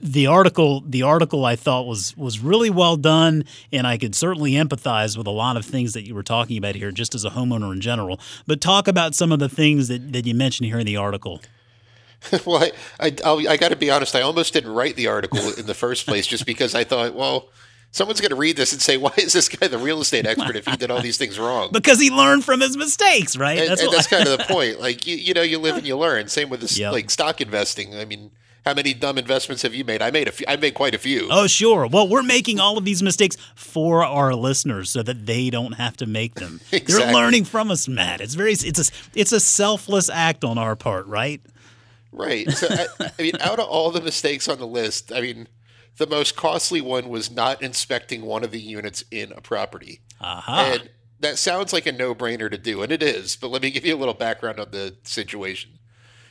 the 0.00 0.26
article 0.26 0.82
the 0.86 1.02
article 1.02 1.44
I 1.44 1.56
thought 1.56 1.86
was 1.86 2.16
was 2.16 2.40
really 2.40 2.70
well 2.70 2.96
done 2.96 3.44
and 3.70 3.86
I 3.86 3.98
could 3.98 4.14
certainly 4.14 4.52
empathize 4.52 5.16
with 5.16 5.26
a 5.26 5.32
lot 5.32 5.56
of 5.56 5.64
things 5.64 5.92
that 5.92 6.06
you 6.06 6.14
were 6.14 6.22
talking 6.22 6.56
about 6.56 6.74
here 6.74 6.90
just 6.90 7.14
as 7.14 7.24
a 7.24 7.30
homeowner 7.30 7.70
in 7.70 7.82
general 7.82 8.18
but 8.46 8.62
talk 8.62 8.88
about 8.88 9.14
some 9.14 9.30
of 9.30 9.40
the 9.40 9.48
things 9.48 9.88
that, 9.88 10.12
that 10.12 10.26
you 10.26 10.34
mentioned 10.34 10.68
here 10.68 10.78
in 10.78 10.86
the 10.86 10.96
article 10.96 11.42
well 12.46 12.64
I 12.98 13.12
I, 13.22 13.30
I 13.50 13.56
got 13.58 13.68
to 13.68 13.76
be 13.76 13.90
honest 13.90 14.16
I 14.16 14.22
almost 14.22 14.54
didn't 14.54 14.72
write 14.72 14.96
the 14.96 15.06
article 15.06 15.52
in 15.52 15.66
the 15.66 15.74
first 15.74 16.06
place 16.06 16.26
just 16.26 16.46
because 16.46 16.74
I 16.74 16.82
thought 16.82 17.14
well 17.14 17.50
someone's 17.92 18.20
going 18.20 18.30
to 18.30 18.36
read 18.36 18.56
this 18.56 18.72
and 18.72 18.80
say, 18.80 18.96
"Why 18.98 19.12
is 19.16 19.32
this 19.32 19.48
guy 19.48 19.68
the 19.68 19.78
real 19.78 20.00
estate 20.00 20.26
expert 20.26 20.56
if 20.56 20.66
he 20.66 20.76
did 20.76 20.90
all 20.90 21.00
these 21.00 21.18
things 21.18 21.38
wrong?" 21.38 21.70
because 21.72 22.00
he 22.00 22.10
learned 22.10 22.44
from 22.44 22.60
his 22.60 22.76
mistakes, 22.76 23.36
right? 23.36 23.58
And 23.58 23.68
that's, 23.68 23.82
and 23.82 23.92
that's 23.92 24.06
kind 24.06 24.26
of 24.26 24.38
the 24.38 24.44
point. 24.48 24.80
Like 24.80 25.06
you, 25.06 25.16
you 25.16 25.34
know, 25.34 25.42
you 25.42 25.58
live 25.58 25.76
and 25.76 25.86
you 25.86 25.96
learn. 25.96 26.28
Same 26.28 26.48
with 26.48 26.60
this, 26.60 26.78
yep. 26.78 26.92
like 26.92 27.10
stock 27.10 27.40
investing. 27.40 27.96
I 27.96 28.04
mean, 28.04 28.30
how 28.64 28.74
many 28.74 28.94
dumb 28.94 29.18
investments 29.18 29.62
have 29.62 29.74
you 29.74 29.84
made? 29.84 30.02
I 30.02 30.10
made 30.10 30.28
a 30.28 30.32
few. 30.32 30.46
I 30.48 30.56
made 30.56 30.74
quite 30.74 30.94
a 30.94 30.98
few. 30.98 31.28
Oh, 31.30 31.46
sure. 31.46 31.86
Well, 31.86 32.08
we're 32.08 32.22
making 32.22 32.60
all 32.60 32.78
of 32.78 32.84
these 32.84 33.02
mistakes 33.02 33.36
for 33.54 34.04
our 34.04 34.34
listeners 34.34 34.90
so 34.90 35.02
that 35.02 35.26
they 35.26 35.50
don't 35.50 35.72
have 35.72 35.96
to 35.98 36.06
make 36.06 36.34
them. 36.34 36.60
exactly. 36.72 37.04
They're 37.04 37.14
learning 37.14 37.44
from 37.44 37.70
us, 37.70 37.88
Matt. 37.88 38.20
It's 38.20 38.34
very 38.34 38.52
it's 38.52 38.90
a 38.90 38.92
it's 39.14 39.32
a 39.32 39.40
selfless 39.40 40.08
act 40.08 40.44
on 40.44 40.58
our 40.58 40.76
part, 40.76 41.06
right? 41.06 41.40
Right. 42.12 42.50
So 42.50 42.66
I, 42.68 42.86
I 43.18 43.22
mean, 43.22 43.36
out 43.40 43.60
of 43.60 43.68
all 43.68 43.90
the 43.90 44.00
mistakes 44.00 44.48
on 44.48 44.58
the 44.58 44.66
list, 44.66 45.12
I 45.12 45.20
mean, 45.20 45.46
the 45.96 46.06
most 46.06 46.36
costly 46.36 46.80
one 46.80 47.08
was 47.08 47.30
not 47.30 47.62
inspecting 47.62 48.22
one 48.22 48.44
of 48.44 48.50
the 48.50 48.60
units 48.60 49.04
in 49.10 49.32
a 49.32 49.40
property. 49.40 50.00
Uh-huh. 50.20 50.72
And 50.74 50.90
that 51.20 51.38
sounds 51.38 51.72
like 51.72 51.86
a 51.86 51.92
no-brainer 51.92 52.50
to 52.50 52.58
do, 52.58 52.82
and 52.82 52.90
it 52.90 53.02
is. 53.02 53.36
But 53.36 53.48
let 53.48 53.62
me 53.62 53.70
give 53.70 53.84
you 53.84 53.94
a 53.94 53.98
little 53.98 54.14
background 54.14 54.58
on 54.58 54.70
the 54.70 54.96
situation. 55.04 55.78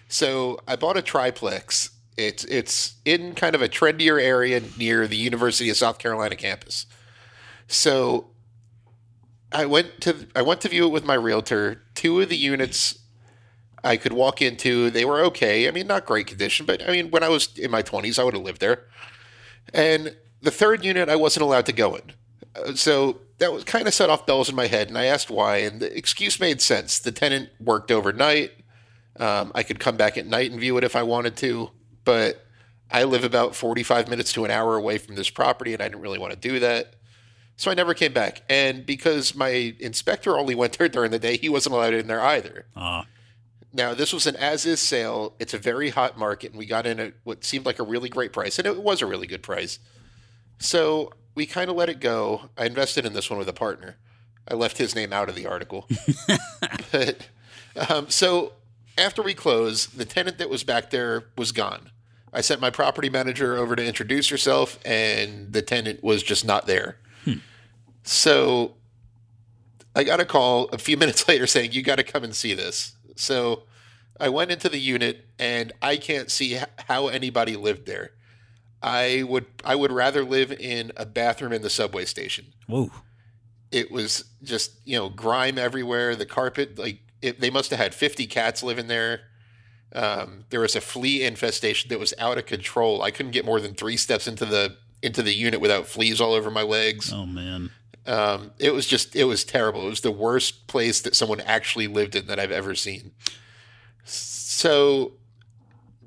So 0.08 0.60
I 0.68 0.76
bought 0.76 0.98
a 0.98 1.02
triplex 1.02 1.92
it's 2.20 2.44
it's 2.46 2.96
in 3.06 3.34
kind 3.34 3.56
of 3.56 3.62
a 3.62 3.70
trendier 3.70 4.22
area 4.22 4.62
near 4.78 5.08
the 5.08 5.16
University 5.16 5.70
of 5.70 5.78
South 5.78 6.00
Carolina 6.00 6.36
campus. 6.36 6.86
So 7.68 8.32
I 9.54 9.66
went 9.66 10.02
to 10.02 10.28
I 10.36 10.42
went 10.42 10.60
to 10.62 10.70
view 10.70 10.86
it 10.86 10.92
with 10.92 11.06
my 11.06 11.14
realtor. 11.14 11.84
Two 11.96 12.20
of 12.20 12.28
the 12.28 12.36
units 12.36 13.00
I 13.86 13.96
could 13.96 14.12
walk 14.12 14.42
into, 14.42 14.90
they 14.90 15.06
were 15.06 15.22
okay. 15.22 15.68
I 15.68 15.72
mean, 15.72 15.88
not 15.88 16.06
great 16.06 16.28
condition, 16.28 16.66
but 16.66 16.84
I 16.88 16.92
mean, 16.92 17.10
when 17.10 17.24
I 17.24 17.30
was 17.30 17.58
in 17.58 17.72
my 17.72 17.82
20s, 17.82 18.20
I 18.20 18.26
would 18.26 18.34
have 18.34 18.44
lived 18.44 18.60
there. 18.60 18.84
And 19.74 20.16
the 20.42 20.52
third 20.52 20.84
unit 20.84 21.10
I 21.10 21.16
wasn't 21.16 21.44
allowed 21.44 21.66
to 21.68 21.74
go 21.74 21.96
in. 21.96 22.14
Uh, 22.56 22.74
so 22.74 23.20
that 23.38 23.54
was 23.54 23.64
kind 23.64 23.88
of 23.88 23.94
set 23.94 24.10
off 24.10 24.26
bells 24.26 24.50
in 24.50 24.56
my 24.56 24.68
head, 24.68 24.88
and 24.90 24.98
I 24.98 25.06
asked 25.06 25.30
why, 25.30 25.58
and 25.58 25.80
the 25.80 25.96
excuse 25.98 26.40
made 26.40 26.62
sense. 26.62 27.00
The 27.00 27.12
tenant 27.12 27.50
worked 27.60 27.92
overnight. 27.92 28.52
Um, 29.18 29.52
I 29.54 29.64
could 29.64 29.80
come 29.80 29.98
back 29.98 30.18
at 30.18 30.26
night 30.26 30.52
and 30.52 30.60
view 30.60 30.78
it 30.78 30.84
if 30.84 30.96
I 30.96 31.04
wanted 31.04 31.36
to 31.38 31.72
but 32.10 32.44
I 32.90 33.04
live 33.04 33.24
about 33.24 33.56
45 33.56 34.08
minutes 34.08 34.34
to 34.34 34.44
an 34.44 34.50
hour 34.50 34.76
away 34.76 34.98
from 34.98 35.14
this 35.14 35.30
property 35.30 35.74
and 35.74 35.82
I 35.84 35.90
didn't 35.90 36.02
really 36.02 36.18
want 36.18 36.34
to 36.34 36.40
do 36.40 36.60
that. 36.60 36.96
So 37.56 37.70
I 37.70 37.76
never 37.76 37.94
came 37.94 38.14
back. 38.14 38.42
And 38.50 38.84
because 38.84 39.36
my 39.36 39.76
inspector 39.80 40.36
only 40.36 40.56
went 40.56 40.78
there 40.80 40.90
during 40.90 41.12
the 41.12 41.20
day, 41.20 41.38
he 41.38 41.50
wasn't 41.50 41.76
allowed 41.76 41.94
in 41.94 42.08
there 42.08 42.22
either. 42.22 42.66
Uh. 42.76 43.04
Now, 43.72 43.94
this 43.94 44.12
was 44.14 44.26
an 44.26 44.36
as 44.36 44.66
is 44.66 44.82
sale. 44.82 45.36
It's 45.40 45.54
a 45.54 45.60
very 45.60 45.90
hot 45.90 46.18
market, 46.18 46.52
and 46.52 46.60
we 46.60 46.66
got 46.66 46.88
in 46.88 47.00
at 47.00 47.14
what 47.24 47.44
seemed 47.44 47.66
like 47.66 47.80
a 47.80 47.84
really 47.84 48.10
great 48.10 48.34
price, 48.34 48.58
and 48.58 48.68
it 48.68 48.82
was 48.82 49.02
a 49.02 49.06
really 49.06 49.28
good 49.28 49.44
price. 49.44 49.80
So 50.58 51.14
we 51.36 51.46
kind 51.46 51.70
of 51.70 51.76
let 51.76 51.90
it 51.90 52.00
go. 52.00 52.50
I 52.58 52.66
invested 52.66 53.06
in 53.06 53.14
this 53.14 53.30
one 53.30 53.38
with 53.38 53.48
a 53.48 53.54
partner. 53.54 53.98
I 54.48 54.56
left 54.56 54.80
his 54.80 54.96
name 54.96 55.14
out 55.14 55.30
of 55.30 55.36
the 55.36 55.46
article. 55.46 55.88
but, 56.92 57.28
um, 57.90 58.10
so 58.10 58.54
after 58.98 59.22
we 59.22 59.36
closed, 59.36 59.98
the 59.98 60.06
tenant 60.06 60.40
that 60.40 60.50
was 60.50 60.64
back 60.64 60.90
there 60.90 61.26
was 61.38 61.52
gone. 61.52 61.92
I 62.34 62.42
sent 62.42 62.62
my 62.62 62.70
property 62.70 63.10
manager 63.10 63.58
over 63.58 63.76
to 63.76 63.86
introduce 63.86 64.30
herself, 64.30 64.80
and 64.84 65.52
the 65.54 65.62
tenant 65.62 66.04
was 66.04 66.24
just 66.24 66.46
not 66.46 66.68
there. 66.68 66.98
Hmm. 67.24 67.34
So 68.04 68.76
I 69.96 70.04
got 70.04 70.20
a 70.20 70.26
call 70.26 70.70
a 70.70 70.78
few 70.78 70.98
minutes 71.04 71.28
later 71.28 71.48
saying, 71.48 71.72
You 71.72 71.82
got 71.82 71.98
to 71.98 72.04
come 72.04 72.24
and 72.24 72.36
see 72.36 72.54
this. 72.54 72.94
So 73.20 73.64
I 74.20 74.30
went 74.30 74.52
into 74.52 74.70
the 74.70 74.80
unit, 74.80 75.26
and 75.38 75.72
I 75.82 75.98
can't 75.98 76.32
see 76.32 76.60
how 76.88 77.08
anybody 77.08 77.56
lived 77.56 77.86
there. 77.86 78.12
I 78.82 79.24
would 79.28 79.46
I 79.64 79.76
would 79.76 79.92
rather 79.92 80.24
live 80.24 80.52
in 80.52 80.92
a 80.96 81.06
bathroom 81.06 81.52
in 81.52 81.62
the 81.62 81.70
subway 81.70 82.06
station. 82.06 82.46
Whoa. 82.68 82.92
It 83.72 83.92
was 83.92 84.26
just, 84.42 84.72
you 84.86 84.98
know, 84.98 85.10
grime 85.10 85.60
everywhere. 85.60 86.16
The 86.16 86.26
carpet, 86.26 86.80
like, 86.80 87.02
it, 87.22 87.40
they 87.40 87.52
must 87.52 87.70
have 87.70 87.80
had 87.80 87.94
50 87.94 88.26
cats 88.26 88.64
living 88.64 88.88
there. 88.88 89.22
Um, 89.94 90.46
there 90.50 90.62
was 90.62 90.76
a 90.76 90.82
flea 90.82 91.24
infestation 91.24 91.90
that 91.90 92.00
was 92.00 92.14
out 92.18 92.38
of 92.38 92.46
control. 92.46 93.04
I 93.04 93.12
couldn't 93.12 93.34
get 93.34 93.46
more 93.46 93.60
than 93.60 93.76
three 93.76 93.98
steps 93.98 94.28
into 94.28 94.46
the 94.46 94.78
into 95.02 95.22
the 95.24 95.34
unit 95.34 95.62
without 95.62 95.88
fleas 95.88 96.20
all 96.20 96.34
over 96.34 96.50
my 96.50 96.62
legs. 96.62 97.12
Oh 97.14 97.26
man. 97.26 97.72
Um, 98.06 98.52
it 98.58 98.74
was 98.74 98.88
just 98.88 99.16
it 99.16 99.26
was 99.26 99.44
terrible. 99.44 99.86
It 99.86 99.90
was 99.90 100.02
the 100.02 100.12
worst 100.12 100.68
place 100.68 101.02
that 101.02 101.16
someone 101.16 101.42
actually 101.42 101.88
lived 101.88 102.16
in 102.16 102.28
that 102.28 102.40
I've 102.40 102.52
ever 102.52 102.76
seen. 102.76 103.12
So, 104.04 105.14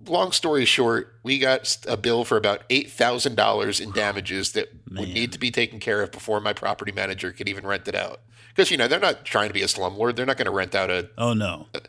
long 0.06 0.32
story 0.32 0.64
short, 0.64 1.14
we 1.22 1.38
got 1.38 1.76
a 1.86 1.96
bill 1.96 2.24
for 2.24 2.36
about 2.36 2.62
eight 2.70 2.90
thousand 2.90 3.36
dollars 3.36 3.78
in 3.80 3.92
damages 3.92 4.52
that 4.52 4.72
Man. 4.90 5.02
would 5.04 5.14
need 5.14 5.32
to 5.32 5.38
be 5.38 5.50
taken 5.50 5.78
care 5.78 6.02
of 6.02 6.10
before 6.10 6.40
my 6.40 6.52
property 6.52 6.92
manager 6.92 7.32
could 7.32 7.48
even 7.48 7.66
rent 7.66 7.86
it 7.86 7.94
out. 7.94 8.20
Because 8.48 8.70
you 8.70 8.76
know 8.76 8.88
they're 8.88 9.00
not 9.00 9.24
trying 9.24 9.48
to 9.48 9.54
be 9.54 9.62
a 9.62 9.66
slumlord; 9.66 10.16
they're 10.16 10.26
not 10.26 10.36
going 10.36 10.46
to 10.46 10.52
rent 10.52 10.74
out 10.74 10.90
a 10.90 11.08
oh 11.16 11.34
no. 11.34 11.68
A, 11.74 11.80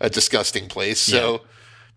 a 0.00 0.10
disgusting 0.10 0.68
place. 0.68 1.00
So 1.00 1.32
yeah. 1.32 1.38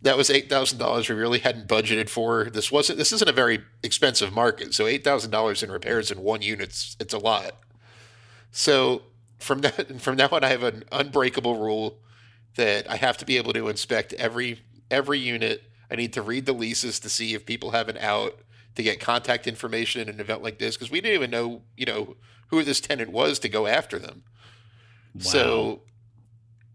That 0.01 0.17
was 0.17 0.29
eight 0.29 0.49
thousand 0.49 0.77
dollars 0.77 1.09
we 1.09 1.15
really 1.15 1.39
hadn't 1.39 1.67
budgeted 1.67 2.09
for. 2.09 2.45
This 2.45 2.71
wasn't 2.71 2.97
this 2.97 3.11
isn't 3.11 3.29
a 3.29 3.33
very 3.33 3.63
expensive 3.83 4.33
market. 4.33 4.73
So 4.73 4.87
eight 4.87 5.03
thousand 5.03 5.31
dollars 5.31 5.63
in 5.63 5.71
repairs 5.71 6.11
in 6.11 6.21
one 6.21 6.41
unit 6.41 6.95
it's 6.99 7.13
a 7.13 7.17
lot. 7.17 7.53
So 8.51 9.03
from 9.39 9.61
that 9.61 10.01
from 10.01 10.15
now 10.17 10.29
on 10.31 10.43
I 10.43 10.49
have 10.49 10.63
an 10.63 10.83
unbreakable 10.91 11.59
rule 11.59 11.99
that 12.55 12.89
I 12.89 12.97
have 12.97 13.17
to 13.17 13.25
be 13.25 13.37
able 13.37 13.53
to 13.53 13.67
inspect 13.67 14.13
every 14.13 14.61
every 14.91 15.19
unit. 15.19 15.63
I 15.89 15.95
need 15.95 16.13
to 16.13 16.21
read 16.21 16.45
the 16.45 16.53
leases 16.53 16.99
to 16.99 17.09
see 17.09 17.33
if 17.33 17.45
people 17.45 17.71
have 17.71 17.87
an 17.87 17.97
out 17.97 18.39
to 18.75 18.83
get 18.83 18.99
contact 18.99 19.47
information 19.47 20.01
in 20.01 20.09
an 20.09 20.19
event 20.19 20.43
like 20.43 20.59
this 20.59 20.75
because 20.75 20.91
we 20.91 21.01
didn't 21.01 21.15
even 21.15 21.31
know, 21.31 21.61
you 21.75 21.85
know, 21.85 22.15
who 22.47 22.63
this 22.63 22.79
tenant 22.79 23.11
was 23.11 23.39
to 23.39 23.49
go 23.49 23.67
after 23.67 23.97
them. 23.97 24.23
Wow. 25.15 25.21
So 25.21 25.81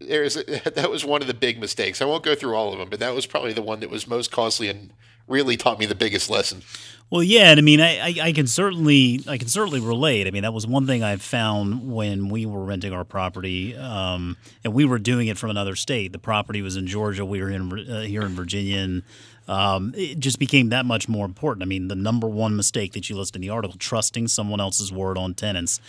there's 0.07 0.37
a, 0.37 0.43
that 0.75 0.89
was 0.89 1.05
one 1.05 1.21
of 1.21 1.27
the 1.27 1.33
big 1.33 1.59
mistakes. 1.59 2.01
I 2.01 2.05
won't 2.05 2.23
go 2.23 2.35
through 2.35 2.55
all 2.55 2.73
of 2.73 2.79
them, 2.79 2.89
but 2.89 2.99
that 2.99 3.13
was 3.13 3.25
probably 3.25 3.53
the 3.53 3.61
one 3.61 3.79
that 3.81 3.89
was 3.89 4.07
most 4.07 4.31
costly 4.31 4.69
and 4.69 4.91
really 5.27 5.57
taught 5.57 5.79
me 5.79 5.85
the 5.85 5.95
biggest 5.95 6.29
lesson. 6.29 6.61
Well, 7.09 7.21
yeah, 7.21 7.51
and 7.51 7.59
I 7.59 7.61
mean, 7.61 7.79
I, 7.79 7.99
I, 7.99 8.15
I, 8.23 8.31
can 8.31 8.47
certainly 8.47 9.21
I 9.27 9.37
can 9.37 9.47
certainly 9.47 9.79
relate. 9.79 10.25
I 10.25 10.31
mean, 10.31 10.41
that 10.41 10.53
was 10.53 10.65
one 10.65 10.87
thing 10.87 11.03
I 11.03 11.17
found 11.17 11.93
when 11.93 12.29
we 12.29 12.45
were 12.47 12.63
renting 12.63 12.91
our 12.91 13.03
property, 13.03 13.75
um, 13.75 14.35
and 14.63 14.73
we 14.73 14.83
were 14.85 14.97
doing 14.97 15.27
it 15.27 15.37
from 15.37 15.51
another 15.51 15.75
state. 15.75 16.11
The 16.11 16.17
property 16.17 16.63
was 16.63 16.75
in 16.75 16.87
Georgia. 16.87 17.23
We 17.23 17.39
were 17.41 17.51
in 17.51 17.87
uh, 17.87 18.01
here 18.01 18.23
in 18.23 18.29
Virginia, 18.29 18.79
and 18.79 19.03
um, 19.47 19.93
it 19.95 20.19
just 20.19 20.39
became 20.39 20.69
that 20.69 20.87
much 20.87 21.07
more 21.07 21.25
important. 21.25 21.61
I 21.61 21.67
mean, 21.67 21.87
the 21.87 21.95
number 21.95 22.27
one 22.27 22.55
mistake 22.55 22.93
that 22.93 23.09
you 23.09 23.15
list 23.15 23.35
in 23.35 23.41
the 23.41 23.49
article, 23.51 23.77
trusting 23.77 24.27
someone 24.29 24.59
else's 24.59 24.91
word 24.91 25.17
on 25.17 25.35
tenants. 25.35 25.79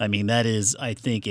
I 0.00 0.08
mean, 0.08 0.26
that 0.26 0.46
is, 0.46 0.74
I 0.80 0.94
think, 0.94 1.28
a, 1.28 1.30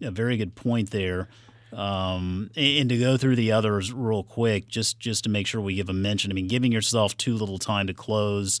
a, 0.00 0.06
a 0.06 0.10
very 0.10 0.38
good 0.38 0.54
point 0.54 0.92
there. 0.92 1.28
Um, 1.72 2.50
and 2.54 2.88
to 2.90 2.98
go 2.98 3.16
through 3.16 3.36
the 3.36 3.52
others 3.52 3.92
real 3.92 4.22
quick, 4.22 4.68
just 4.68 4.98
just 5.00 5.24
to 5.24 5.30
make 5.30 5.46
sure 5.46 5.60
we 5.60 5.74
give 5.74 5.88
a 5.88 5.94
mention. 5.94 6.30
I 6.30 6.34
mean, 6.34 6.48
giving 6.48 6.72
yourself 6.72 7.16
too 7.16 7.34
little 7.34 7.58
time 7.58 7.86
to 7.86 7.94
close. 7.94 8.60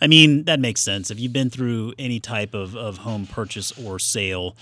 I 0.00 0.06
mean, 0.06 0.44
that 0.44 0.60
makes 0.60 0.80
sense. 0.80 1.10
If 1.10 1.18
you've 1.20 1.32
been 1.32 1.50
through 1.50 1.94
any 1.98 2.20
type 2.20 2.54
of, 2.54 2.76
of 2.76 2.98
home 2.98 3.26
purchase 3.26 3.72
or 3.82 3.98
sale, 3.98 4.54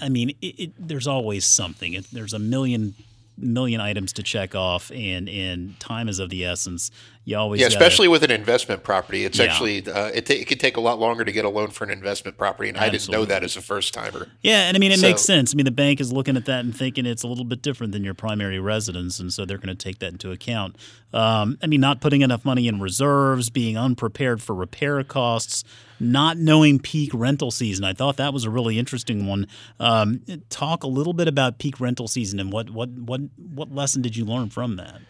I 0.00 0.08
mean, 0.08 0.30
it, 0.40 0.46
it, 0.46 0.72
there's 0.78 1.06
always 1.06 1.44
something. 1.44 1.94
It, 1.94 2.06
there's 2.12 2.32
a 2.32 2.38
million 2.38 2.94
million 3.38 3.80
items 3.80 4.12
to 4.14 4.22
check 4.22 4.54
off, 4.54 4.90
and 4.90 5.28
and 5.28 5.78
time 5.80 6.08
is 6.08 6.18
of 6.18 6.30
the 6.30 6.44
essence. 6.44 6.90
You 7.24 7.36
always 7.36 7.60
yeah, 7.60 7.66
gotta, 7.66 7.76
especially 7.76 8.08
with 8.08 8.22
an 8.22 8.30
investment 8.30 8.82
property. 8.82 9.24
It's 9.24 9.38
Yeah. 9.38 9.44
actually 9.44 9.86
uh, 9.86 10.06
it, 10.06 10.26
ta- 10.26 10.34
it 10.34 10.48
could 10.48 10.58
take 10.58 10.78
a 10.78 10.80
lot 10.80 10.98
longer 10.98 11.24
to 11.24 11.30
get 11.30 11.44
a 11.44 11.50
loan 11.50 11.68
for 11.68 11.84
an 11.84 11.90
investment 11.90 12.38
property, 12.38 12.70
and 12.70 12.78
I 12.78 12.88
didn't 12.88 13.10
know 13.10 13.26
that 13.26 13.44
as 13.44 13.56
a 13.56 13.60
first 13.60 13.92
timer. 13.92 14.28
Yeah, 14.42 14.62
and 14.62 14.76
I 14.76 14.80
mean 14.80 14.90
it 14.90 15.02
makes 15.02 15.22
sense. 15.22 15.54
I 15.54 15.56
mean 15.56 15.66
the 15.66 15.70
bank 15.70 16.00
is 16.00 16.12
looking 16.12 16.36
at 16.36 16.46
that 16.46 16.64
and 16.64 16.74
thinking 16.74 17.04
it's 17.04 17.22
a 17.22 17.28
little 17.28 17.44
bit 17.44 17.60
different 17.60 17.92
than 17.92 18.04
your 18.04 18.14
primary 18.14 18.58
residence, 18.58 19.20
and 19.20 19.32
so 19.32 19.44
they're 19.44 19.58
going 19.58 19.68
to 19.68 19.74
take 19.74 19.98
that 19.98 20.12
into 20.12 20.32
account. 20.32 20.76
Um, 21.12 21.58
I 21.62 21.66
mean, 21.66 21.80
not 21.80 22.00
putting 22.00 22.22
enough 22.22 22.44
money 22.44 22.68
in 22.68 22.80
reserves, 22.80 23.50
being 23.50 23.76
unprepared 23.76 24.40
for 24.40 24.54
repair 24.54 25.02
costs, 25.04 25.62
not 25.98 26.38
knowing 26.38 26.78
peak 26.78 27.10
rental 27.12 27.50
season. 27.50 27.84
I 27.84 27.92
thought 27.92 28.16
that 28.16 28.32
was 28.32 28.44
a 28.44 28.50
really 28.50 28.78
interesting 28.78 29.26
one. 29.26 29.46
Um, 29.78 30.22
talk 30.48 30.84
a 30.84 30.88
little 30.88 31.12
bit 31.12 31.28
about 31.28 31.58
peak 31.58 31.80
rental 31.80 32.08
season 32.08 32.40
and 32.40 32.50
what 32.50 32.70
what 32.70 32.88
what 32.90 33.20
what 33.36 33.72
lesson 33.72 34.00
did 34.00 34.16
you 34.16 34.24
learn 34.24 34.48
from 34.48 34.76
that? 34.76 35.00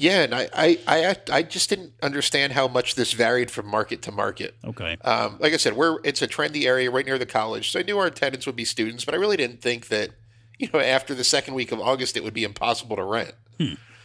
Yeah, 0.00 0.22
and 0.22 0.32
I, 0.32 0.48
I, 0.54 0.78
I, 0.86 1.16
I 1.32 1.42
just 1.42 1.68
didn't 1.68 1.92
understand 2.04 2.52
how 2.52 2.68
much 2.68 2.94
this 2.94 3.12
varied 3.12 3.50
from 3.50 3.66
market 3.66 4.00
to 4.02 4.12
market. 4.12 4.54
Okay, 4.64 4.96
Um, 5.00 5.38
like 5.40 5.52
I 5.52 5.56
said, 5.56 5.72
we're 5.74 5.98
it's 6.04 6.22
a 6.22 6.28
trendy 6.28 6.66
area 6.66 6.88
right 6.88 7.04
near 7.04 7.18
the 7.18 7.26
college, 7.26 7.72
so 7.72 7.80
I 7.80 7.82
knew 7.82 7.98
our 7.98 8.08
tenants 8.08 8.46
would 8.46 8.54
be 8.54 8.64
students, 8.64 9.04
but 9.04 9.12
I 9.12 9.16
really 9.16 9.36
didn't 9.36 9.60
think 9.60 9.88
that, 9.88 10.10
you 10.56 10.68
know, 10.72 10.78
after 10.78 11.16
the 11.16 11.24
second 11.24 11.54
week 11.54 11.72
of 11.72 11.80
August, 11.80 12.16
it 12.16 12.22
would 12.22 12.32
be 12.32 12.44
impossible 12.44 12.94
to 12.94 13.02
rent. 13.02 13.34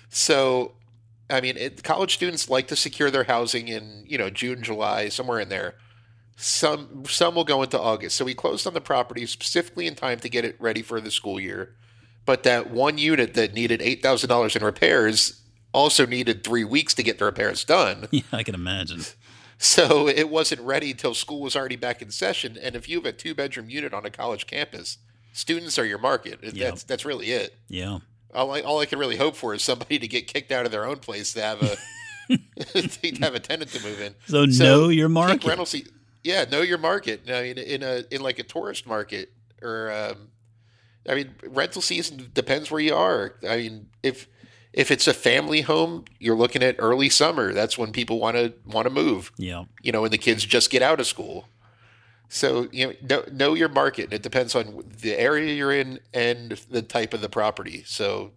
So, 0.09 0.71
I 1.29 1.41
mean, 1.41 1.57
it, 1.57 1.83
college 1.83 2.15
students 2.15 2.49
like 2.49 2.67
to 2.69 2.75
secure 2.75 3.11
their 3.11 3.25
housing 3.25 3.67
in 3.67 4.03
you 4.07 4.17
know 4.17 4.31
June, 4.31 4.63
July, 4.63 5.09
somewhere 5.09 5.39
in 5.39 5.49
there. 5.49 5.75
Some 6.37 7.03
some 7.07 7.35
will 7.35 7.43
go 7.43 7.61
into 7.61 7.79
August. 7.79 8.15
So 8.15 8.25
we 8.25 8.33
closed 8.33 8.65
on 8.65 8.73
the 8.73 8.81
property 8.81 9.27
specifically 9.27 9.85
in 9.85 9.93
time 9.93 10.19
to 10.21 10.27
get 10.27 10.43
it 10.43 10.55
ready 10.59 10.81
for 10.81 10.99
the 10.99 11.11
school 11.11 11.39
year. 11.39 11.75
But 12.25 12.41
that 12.43 12.71
one 12.71 12.97
unit 12.97 13.35
that 13.35 13.53
needed 13.53 13.79
eight 13.83 14.01
thousand 14.01 14.29
dollars 14.29 14.55
in 14.55 14.63
repairs 14.63 15.39
also 15.73 16.05
needed 16.05 16.43
three 16.43 16.63
weeks 16.63 16.93
to 16.95 17.03
get 17.03 17.19
the 17.19 17.25
repairs 17.25 17.63
done. 17.63 18.07
yeah, 18.11 18.21
I 18.31 18.43
can 18.43 18.55
imagine. 18.55 19.01
So 19.57 20.07
it 20.07 20.29
wasn't 20.29 20.61
ready 20.61 20.91
until 20.91 21.13
school 21.13 21.41
was 21.41 21.55
already 21.55 21.75
back 21.75 22.01
in 22.01 22.11
session. 22.11 22.57
And 22.61 22.75
if 22.75 22.89
you 22.89 22.97
have 22.97 23.05
a 23.05 23.11
two 23.11 23.33
bedroom 23.33 23.69
unit 23.69 23.93
on 23.93 24.05
a 24.05 24.09
college 24.09 24.45
campus, 24.47 24.97
students 25.31 25.77
are 25.79 25.85
your 25.85 25.97
market. 25.99 26.39
Yep. 26.41 26.53
That's 26.55 26.83
that's 26.83 27.05
really 27.05 27.27
it. 27.31 27.55
Yeah, 27.67 27.99
All 28.33 28.53
I, 28.53 28.61
all 28.61 28.79
I 28.79 28.85
can 28.85 28.99
really 28.99 29.17
hope 29.17 29.35
for 29.35 29.53
is 29.53 29.63
somebody 29.63 29.99
to 29.99 30.07
get 30.07 30.27
kicked 30.27 30.51
out 30.51 30.65
of 30.65 30.71
their 30.71 30.85
own 30.85 30.97
place 30.97 31.33
to 31.33 31.41
have 31.41 31.61
a 31.61 31.77
to 32.73 33.15
have 33.21 33.35
a 33.35 33.39
tenant 33.39 33.71
to 33.71 33.83
move 33.83 34.01
in. 34.01 34.15
So 34.27 34.45
know 34.45 34.89
your 34.89 35.09
market. 35.09 35.45
rental 35.45 35.65
se- 35.65 35.87
yeah, 36.23 36.45
know 36.49 36.61
your 36.61 36.77
market. 36.77 37.29
I 37.29 37.43
mean, 37.43 37.57
in 37.57 37.83
a 37.83 38.03
in 38.11 38.21
like 38.21 38.39
a 38.39 38.43
tourist 38.43 38.87
market 38.87 39.31
or 39.61 39.91
um, 39.91 40.29
I 41.07 41.15
mean, 41.15 41.35
rental 41.45 41.81
season 41.81 42.31
depends 42.33 42.71
where 42.71 42.81
you 42.81 42.95
are. 42.95 43.35
I 43.47 43.57
mean, 43.57 43.89
if 44.01 44.27
if 44.73 44.89
it's 44.89 45.07
a 45.07 45.13
family 45.13 45.61
home, 45.61 46.05
you're 46.19 46.35
looking 46.35 46.63
at 46.63 46.75
early 46.79 47.09
summer. 47.09 47.53
That's 47.53 47.77
when 47.77 47.91
people 47.91 48.19
want 48.19 48.35
to 48.37 48.53
want 48.65 48.87
to 48.87 48.93
move 48.93 49.31
yeah. 49.37 49.65
you 49.81 49.91
know, 49.91 50.01
when 50.01 50.11
the 50.11 50.17
kids 50.17 50.43
just 50.45 50.69
get 50.69 50.81
out 50.81 50.99
of 50.99 51.07
school. 51.07 51.47
So 52.27 52.67
you 52.71 52.87
know, 52.87 52.93
know, 53.01 53.23
know 53.31 53.53
your 53.53 53.69
market. 53.69 54.11
It 54.11 54.23
depends 54.23 54.55
on 54.55 54.83
the 55.01 55.15
area 55.15 55.53
you're 55.53 55.71
in 55.71 55.99
and 56.13 56.51
the 56.69 56.81
type 56.81 57.13
of 57.13 57.21
the 57.21 57.29
property. 57.29 57.83
So 57.85 58.31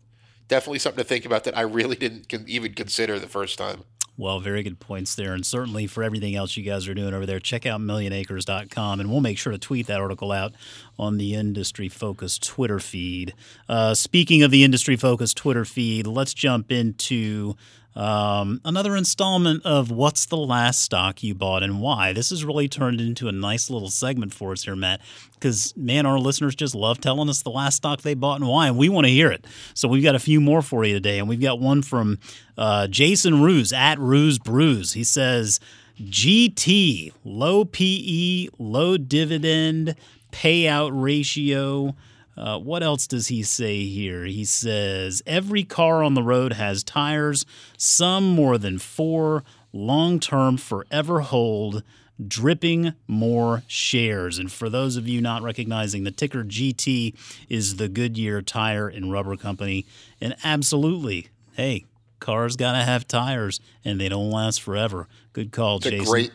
definitely 0.49 0.79
something 0.79 1.03
to 1.03 1.09
think 1.09 1.25
about 1.25 1.45
that 1.45 1.57
I 1.57 1.63
really 1.63 1.97
didn't 1.97 2.29
con- 2.29 2.45
even 2.47 2.75
consider 2.75 3.19
the 3.19 3.29
first 3.29 3.57
time. 3.57 3.85
Well, 4.19 4.41
very 4.41 4.63
good 4.63 4.81
points 4.81 5.15
there. 5.15 5.35
And 5.35 5.45
certainly 5.45 5.87
for 5.87 6.03
everything 6.03 6.35
else 6.35 6.57
you 6.57 6.63
guys 6.63 6.89
are 6.89 6.95
doing 6.95 7.13
over 7.13 7.27
there, 7.27 7.39
check 7.39 7.67
out 7.67 7.81
millionacres.com. 7.81 9.01
And 9.01 9.11
we'll 9.11 9.21
make 9.21 9.37
sure 9.37 9.53
to 9.53 9.59
tweet 9.59 9.87
that 9.89 10.01
article 10.01 10.33
out 10.33 10.55
on 10.99 11.19
the 11.19 11.35
Industry 11.35 11.89
focused 11.89 12.43
Twitter 12.43 12.79
feed. 12.79 13.35
Uh, 13.69 13.95
speaking 13.95 14.43
of 14.43 14.51
the 14.51 14.65
Industry 14.65 14.97
focused 14.97 15.37
Twitter 15.37 15.67
feed, 15.67 16.07
let's 16.07 16.33
jump 16.33 16.73
into 16.73 17.57
um, 17.97 18.61
another 18.65 18.95
installment 18.95 19.65
of 19.65 19.91
What's 19.91 20.27
the 20.27 20.37
Last 20.37 20.81
Stock 20.81 21.23
You 21.23 21.35
Bought 21.35 21.63
and 21.63 21.81
Why? 21.81 22.13
This 22.13 22.29
has 22.29 22.45
really 22.45 22.69
turned 22.69 23.01
into 23.01 23.27
a 23.27 23.33
nice 23.33 23.71
little 23.71 23.89
segment 23.89 24.35
for 24.35 24.53
us 24.53 24.65
here, 24.65 24.77
Matt, 24.77 25.01
because, 25.33 25.75
man, 25.77 26.05
our 26.05 26.19
listeners 26.19 26.55
just 26.55 26.75
love 26.75 27.01
telling 27.01 27.31
us 27.31 27.41
the 27.41 27.51
last 27.51 27.77
stock 27.77 28.03
they 28.03 28.13
bought 28.13 28.41
and 28.41 28.49
why, 28.49 28.67
and 28.67 28.77
we 28.77 28.91
want 28.91 29.07
to 29.07 29.13
hear 29.13 29.31
it. 29.31 29.47
So 29.73 29.89
we've 29.89 30.03
got 30.03 30.15
a 30.15 30.19
few 30.19 30.43
more 30.43 30.61
for 30.61 30.85
you 30.85 30.93
today, 30.93 31.19
and 31.19 31.27
we've 31.27 31.41
got 31.41 31.59
one 31.59 31.81
from 31.81 32.19
uh, 32.59 32.87
Jason 32.89 33.41
Ruse 33.43 33.73
at 33.73 33.99
Ruse 33.99 34.39
Brews. 34.39 34.93
He 34.93 35.03
says, 35.03 35.59
GT, 35.99 37.13
low 37.25 37.65
PE, 37.65 38.49
low 38.59 38.99
dividend, 38.99 39.97
payout 40.31 40.91
ratio. 40.93 41.97
Uh, 42.37 42.59
what 42.59 42.83
else 42.83 43.07
does 43.07 43.29
he 43.29 43.43
say 43.43 43.85
here? 43.85 44.25
He 44.25 44.45
says 44.45 45.23
every 45.27 45.65
car 45.65 46.03
on 46.03 46.15
the 46.15 46.23
road 46.23 46.53
has 46.55 46.83
tires, 46.85 47.47
some 47.79 48.25
more 48.35 48.59
than 48.59 48.79
four, 48.79 49.43
long 49.73 50.21
term, 50.21 50.57
forever 50.59 51.21
hold, 51.21 51.83
dripping 52.27 52.93
more 53.07 53.63
shares. 53.67 54.39
And 54.39 54.51
for 54.53 54.69
those 54.69 54.97
of 54.97 55.09
you 55.09 55.21
not 55.21 55.43
recognizing, 55.43 56.05
the 56.05 56.11
ticker 56.11 56.45
GT 56.45 57.15
is 57.49 57.77
the 57.77 57.89
Goodyear 57.89 58.43
Tire 58.43 58.89
and 58.89 59.11
Rubber 59.13 59.37
Company. 59.37 59.87
And 60.21 60.35
absolutely, 60.45 61.29
hey, 61.55 61.85
cars 62.21 62.57
got 62.57 62.73
to 62.73 62.83
have 62.85 63.07
tires 63.09 63.61
and 63.85 64.01
they 64.01 64.09
don't 64.09 64.31
last 64.31 64.63
forever. 64.63 65.09
Good 65.33 65.53
call, 65.53 65.77
It's 65.79 65.87
a 65.87 65.91
Jason. 65.91 66.07
great, 66.07 66.33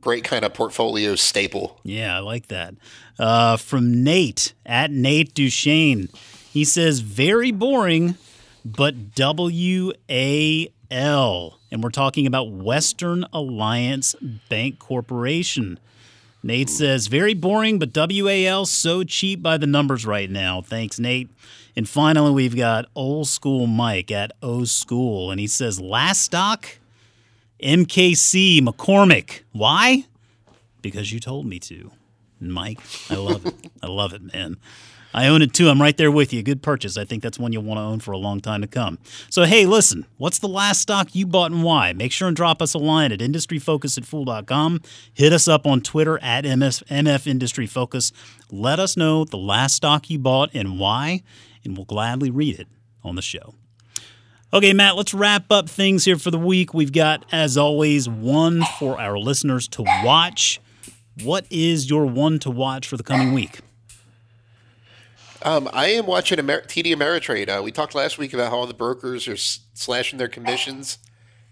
great 0.00 0.24
kind 0.24 0.44
of 0.44 0.54
portfolio 0.54 1.14
staple. 1.14 1.78
Yeah, 1.82 2.16
I 2.16 2.20
like 2.20 2.48
that. 2.48 2.74
Uh, 3.18 3.56
from 3.56 4.02
Nate 4.04 4.54
at 4.64 4.90
Nate 4.90 5.34
Duchesne. 5.34 6.08
He 6.52 6.64
says, 6.64 7.00
very 7.00 7.50
boring, 7.50 8.16
but 8.64 9.14
W 9.14 9.92
A 10.08 10.72
L. 10.90 11.58
And 11.70 11.82
we're 11.82 11.90
talking 11.90 12.26
about 12.26 12.50
Western 12.50 13.26
Alliance 13.32 14.14
Bank 14.48 14.78
Corporation. 14.78 15.78
Nate 16.42 16.70
says, 16.70 17.08
very 17.08 17.34
boring, 17.34 17.78
but 17.78 17.90
WAL 17.94 18.64
so 18.64 19.02
cheap 19.04 19.42
by 19.42 19.58
the 19.58 19.66
numbers 19.66 20.06
right 20.06 20.30
now. 20.30 20.62
Thanks, 20.62 20.98
Nate. 20.98 21.28
And 21.76 21.88
finally, 21.88 22.30
we've 22.30 22.56
got 22.56 22.86
Old 22.94 23.28
School 23.28 23.66
Mike 23.66 24.10
at 24.10 24.32
O 24.42 24.64
School. 24.64 25.30
And 25.30 25.38
he 25.38 25.46
says, 25.46 25.80
last 25.80 26.22
stock, 26.22 26.78
MKC 27.62 28.60
McCormick. 28.60 29.42
Why? 29.52 30.04
Because 30.82 31.12
you 31.12 31.20
told 31.20 31.46
me 31.46 31.58
to. 31.60 31.90
Mike, 32.40 32.78
I 33.10 33.16
love 33.16 33.46
it. 33.46 33.54
I 33.82 33.88
love 33.88 34.12
it, 34.12 34.22
man. 34.22 34.58
I 35.12 35.26
own 35.26 35.42
it 35.42 35.54
too. 35.54 35.68
I'm 35.68 35.80
right 35.80 35.96
there 35.96 36.12
with 36.12 36.32
you. 36.32 36.42
Good 36.42 36.62
purchase. 36.62 36.96
I 36.96 37.04
think 37.04 37.22
that's 37.22 37.38
one 37.38 37.52
you'll 37.52 37.64
want 37.64 37.78
to 37.78 37.82
own 37.82 37.98
for 37.98 38.12
a 38.12 38.18
long 38.18 38.40
time 38.40 38.60
to 38.60 38.66
come. 38.66 38.98
So, 39.30 39.44
hey, 39.44 39.64
listen, 39.66 40.06
what's 40.18 40.38
the 40.38 40.48
last 40.48 40.82
stock 40.82 41.14
you 41.14 41.26
bought 41.26 41.50
and 41.50 41.64
why? 41.64 41.92
Make 41.94 42.12
sure 42.12 42.28
and 42.28 42.36
drop 42.36 42.62
us 42.62 42.74
a 42.74 42.78
line 42.78 43.10
at 43.10 43.20
industryfocus@fool.com. 43.20 44.82
Hit 45.14 45.32
us 45.32 45.48
up 45.48 45.66
on 45.66 45.80
Twitter 45.80 46.18
at 46.22 46.44
MS, 46.44 46.84
MF 46.90 47.26
Industry 47.26 47.66
Focus. 47.66 48.12
Let 48.52 48.78
us 48.78 48.96
know 48.96 49.24
the 49.24 49.38
last 49.38 49.74
stock 49.74 50.08
you 50.10 50.18
bought 50.18 50.50
and 50.54 50.78
why, 50.78 51.22
and 51.64 51.76
we'll 51.76 51.86
gladly 51.86 52.30
read 52.30 52.60
it 52.60 52.68
on 53.02 53.16
the 53.16 53.22
show. 53.22 53.54
Okay, 54.52 54.72
Matt, 54.72 54.96
let's 54.96 55.12
wrap 55.12 55.50
up 55.52 55.68
things 55.68 56.06
here 56.06 56.16
for 56.16 56.30
the 56.30 56.38
week. 56.38 56.72
We've 56.72 56.92
got, 56.92 57.26
as 57.30 57.58
always, 57.58 58.08
one 58.08 58.62
for 58.78 58.98
our 58.98 59.18
listeners 59.18 59.68
to 59.68 59.82
watch. 60.02 60.58
What 61.22 61.44
is 61.50 61.90
your 61.90 62.06
one 62.06 62.38
to 62.40 62.50
watch 62.50 62.86
for 62.86 62.96
the 62.96 63.02
coming 63.02 63.32
week? 63.34 63.58
Um, 65.42 65.68
I 65.72 65.88
am 65.88 66.06
watching 66.06 66.38
Amer- 66.38 66.62
TD 66.62 66.94
Ameritrade. 66.94 67.48
Uh, 67.48 67.62
we 67.62 67.72
talked 67.72 67.94
last 67.94 68.16
week 68.16 68.32
about 68.32 68.50
how 68.50 68.58
all 68.58 68.66
the 68.66 68.74
brokers 68.74 69.28
are 69.28 69.34
s- 69.34 69.60
slashing 69.74 70.18
their 70.18 70.28
commissions, 70.28 70.98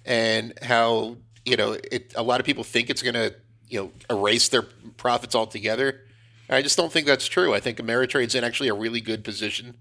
and 0.04 0.54
how 0.62 1.18
you 1.44 1.56
know 1.56 1.72
it. 1.92 2.12
A 2.16 2.22
lot 2.22 2.40
of 2.40 2.46
people 2.46 2.64
think 2.64 2.90
it's 2.90 3.02
going 3.02 3.14
to 3.14 3.34
you 3.68 3.80
know 3.80 3.92
erase 4.10 4.48
their 4.48 4.62
profits 4.96 5.34
altogether. 5.34 6.00
I 6.48 6.62
just 6.62 6.76
don't 6.76 6.90
think 6.92 7.06
that's 7.06 7.26
true. 7.26 7.54
I 7.54 7.60
think 7.60 7.78
Ameritrade's 7.78 8.34
in 8.34 8.42
actually 8.42 8.68
a 8.70 8.74
really 8.74 9.00
good 9.00 9.22
position. 9.22 9.74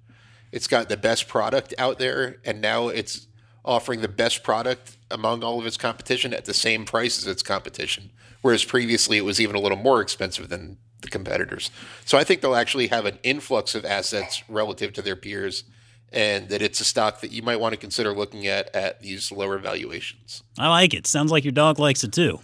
It's 0.55 0.67
got 0.67 0.87
the 0.87 0.95
best 0.95 1.27
product 1.27 1.73
out 1.77 1.99
there, 1.99 2.37
and 2.45 2.61
now 2.61 2.87
it's 2.87 3.27
offering 3.65 3.99
the 3.99 4.07
best 4.07 4.41
product 4.41 4.95
among 5.11 5.43
all 5.43 5.59
of 5.59 5.65
its 5.65 5.75
competition 5.75 6.33
at 6.33 6.45
the 6.45 6.53
same 6.53 6.85
price 6.85 7.17
as 7.17 7.27
its 7.27 7.43
competition. 7.43 8.09
Whereas 8.41 8.63
previously 8.63 9.17
it 9.17 9.25
was 9.25 9.41
even 9.41 9.57
a 9.57 9.59
little 9.59 9.77
more 9.77 9.99
expensive 9.99 10.47
than 10.47 10.77
the 11.01 11.09
competitors. 11.09 11.71
So 12.05 12.17
I 12.17 12.23
think 12.23 12.39
they'll 12.39 12.55
actually 12.55 12.87
have 12.87 13.05
an 13.05 13.19
influx 13.21 13.75
of 13.75 13.83
assets 13.83 14.43
relative 14.47 14.93
to 14.93 15.01
their 15.01 15.17
peers 15.17 15.65
and 16.13 16.47
that 16.47 16.61
it's 16.61 16.79
a 16.79 16.85
stock 16.85 17.19
that 17.19 17.33
you 17.33 17.41
might 17.41 17.59
want 17.59 17.73
to 17.73 17.77
consider 17.77 18.13
looking 18.13 18.47
at 18.47 18.73
at 18.73 19.01
these 19.01 19.33
lower 19.33 19.57
valuations. 19.57 20.41
I 20.57 20.69
like 20.69 20.93
it. 20.93 21.05
Sounds 21.05 21.31
like 21.31 21.43
your 21.43 21.51
dog 21.51 21.79
likes 21.79 22.05
it 22.05 22.13
too. 22.13 22.39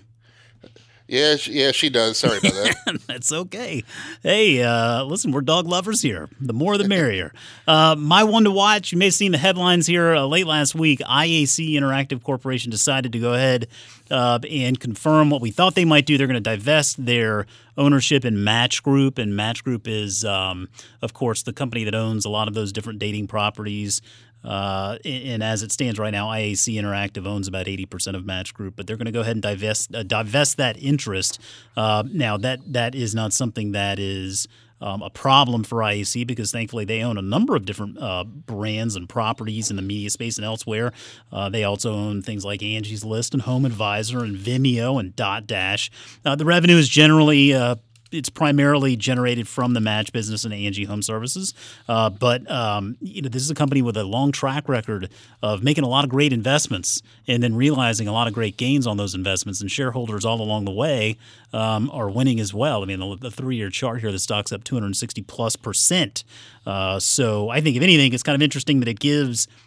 Yeah, 1.12 1.36
she, 1.36 1.52
yeah, 1.52 1.74
she 1.74 1.89
does. 1.89 2.19
Sorry 2.19 2.38
about 2.38 2.54
that. 2.54 3.02
That's 3.08 3.34
okay. 3.34 3.84
Hey, 4.24 4.63
uh, 4.63 5.04
listen, 5.04 5.34
we're 5.34 5.41
dog 5.41 5.67
lovers 5.67 6.02
here. 6.02 6.30
The 6.39 6.54
more, 6.54 6.78
the 6.78 6.88
merrier. 6.88 7.34
Uh, 7.67 7.97
my 7.97 8.24
one 8.24 8.45
to 8.45 8.52
watch. 8.52 8.93
You 8.93 8.97
may 8.97 9.06
have 9.06 9.13
seen 9.13 9.34
the 9.34 9.38
headlines 9.38 9.88
here 9.88 10.15
uh, 10.15 10.24
late 10.24 10.47
last 10.47 10.74
week. 10.74 11.02
IAC 11.02 11.74
Interactive 11.74 12.24
Corporation 12.24 12.71
decided 12.71 13.12
to 13.12 13.19
go 13.19 13.34
ahead 13.34 13.67
uh, 14.10 14.39
and 14.50 14.80
confirm 14.80 15.30
what 15.30 15.41
we 15.41 15.52
thought 15.52 15.76
they 15.76 15.84
might 15.84 16.06
do. 16.06 16.17
They're 16.17 16.28
going 16.28 16.41
to 16.41 16.50
divest 16.50 17.06
their 17.06 17.45
ownership 17.78 18.24
in 18.24 18.41
Match 18.41 18.82
Group, 18.82 19.17
and 19.17 19.36
Match 19.36 19.65
Group 19.65 19.89
is, 19.89 20.24
um, 20.24 20.69
of 21.02 21.13
course, 21.13 21.43
the 21.43 21.52
company 21.52 21.84
that 21.84 21.95
owns 21.95 22.24
a 22.24 22.30
lot 22.30 22.47
of 22.47 22.54
those 22.54 22.71
different 22.71 23.00
dating 23.00 23.28
properties. 23.28 24.02
Uh, 24.44 24.98
and 25.06 25.44
as 25.44 25.64
it 25.64 25.72
stands 25.72 26.00
right 26.00 26.12
now, 26.12 26.28
IAC 26.28 26.76
Interactive 26.76 27.28
owns 27.28 27.48
about 27.48 27.68
80% 27.68 28.16
of 28.16 28.26
Match 28.26 28.54
Group, 28.54 28.76
but 28.76 28.88
they're 28.88 28.98
going 28.98 29.06
to 29.06 29.12
go 29.12 29.22
ahead 29.22 29.36
and 29.36 29.42
divest 29.42 29.94
uh, 29.94 30.04
divest 30.04 30.58
that 30.58 30.82
interest. 30.82 31.40
Uh, 31.78 32.04
now, 32.12 32.38
that 32.38 32.60
that 32.74 32.96
is 32.96 33.14
not 33.14 33.34
something 33.34 33.72
that 33.74 34.00
is 34.00 34.48
um, 34.82 35.02
a 35.02 35.10
problem 35.10 35.64
for 35.64 35.78
IAC 35.78 36.26
because 36.26 36.52
thankfully 36.52 36.86
they 36.86 37.02
own 37.04 37.18
a 37.18 37.22
number 37.22 37.56
of 37.56 37.66
different 37.66 37.98
uh, 38.00 38.24
brands 38.24 38.96
and 38.96 39.08
properties 39.08 39.70
in 39.70 39.76
the 39.76 39.82
media 39.82 40.10
space 40.10 40.38
and 40.38 40.46
elsewhere. 40.46 40.92
Uh, 41.32 41.50
they 41.50 41.64
also 41.64 41.94
own 41.94 42.22
things 42.22 42.44
like 42.44 42.64
Angie's 42.64 43.06
List 43.06 43.34
and 43.34 43.44
Home 43.44 43.66
Advisor 43.66 44.24
and 44.24 44.36
Vimeo 44.36 45.00
and 45.00 45.16
Dotdash. 45.16 45.90
Uh, 46.26 46.36
the 46.36 46.46
revenue 46.46 46.78
is 46.78 46.90
generally 46.90 47.54
uh, 47.54 47.76
it's 48.12 48.30
primarily 48.30 48.95
generated 48.95 49.47
from 49.47 49.74
the 49.74 49.80
match 49.80 50.12
business 50.12 50.43
and 50.43 50.54
Angie 50.54 50.86
Home 50.86 51.02
Services. 51.02 51.54
Uh, 51.88 52.10
but 52.10 52.50
um, 52.50 52.97
you 53.02 53.21
know, 53.21 53.30
this 53.30 53.41
is 53.41 53.50
a 53.50 53.56
company 53.56 53.82
with 53.82 53.97
a 53.97 54.04
long 54.04 54.32
track 54.32 54.67
record 54.67 55.10
of 55.41 55.63
making 55.63 55.84
a 55.84 55.88
lot 55.88 56.04
of 56.04 56.10
great 56.10 56.34
investments 56.34 57.02
and 57.28 57.41
then 57.41 57.56
realizing 57.56 58.08
a 58.08 58.12
lot 58.12 58.28
of 58.28 58.34
great 58.34 58.58
gains 58.58 58.86
on 58.86 58.97
those 58.97 59.15
investments. 59.15 59.62
And 59.62 59.71
shareholders 59.71 60.26
all 60.26 60.41
along 60.41 60.65
the 60.65 60.71
way 60.71 61.17
um, 61.54 61.89
are 61.91 62.10
winning 62.10 62.39
as 62.39 62.54
well. 62.54 62.84
I 62.84 62.86
mean, 62.86 63.00
the, 63.00 63.15
the 63.15 63.32
three-year 63.32 63.69
chart 63.69 64.02
here, 64.02 64.12
the 64.12 64.19
stock's 64.19 64.52
up 64.52 64.63
260 64.63 65.21
plus 65.24 65.56
percent. 65.56 66.24
Uh, 66.65 67.00
so 67.00 67.50
I 67.50 67.62
think, 67.62 67.76
if 67.78 67.84
anything, 67.84 68.13
it's 68.13 68.24
kind 68.24 68.36
of 68.36 68.41
interesting 68.41 68.80
that 68.80 68.88
it 68.88 69.00
gives– 69.00 69.47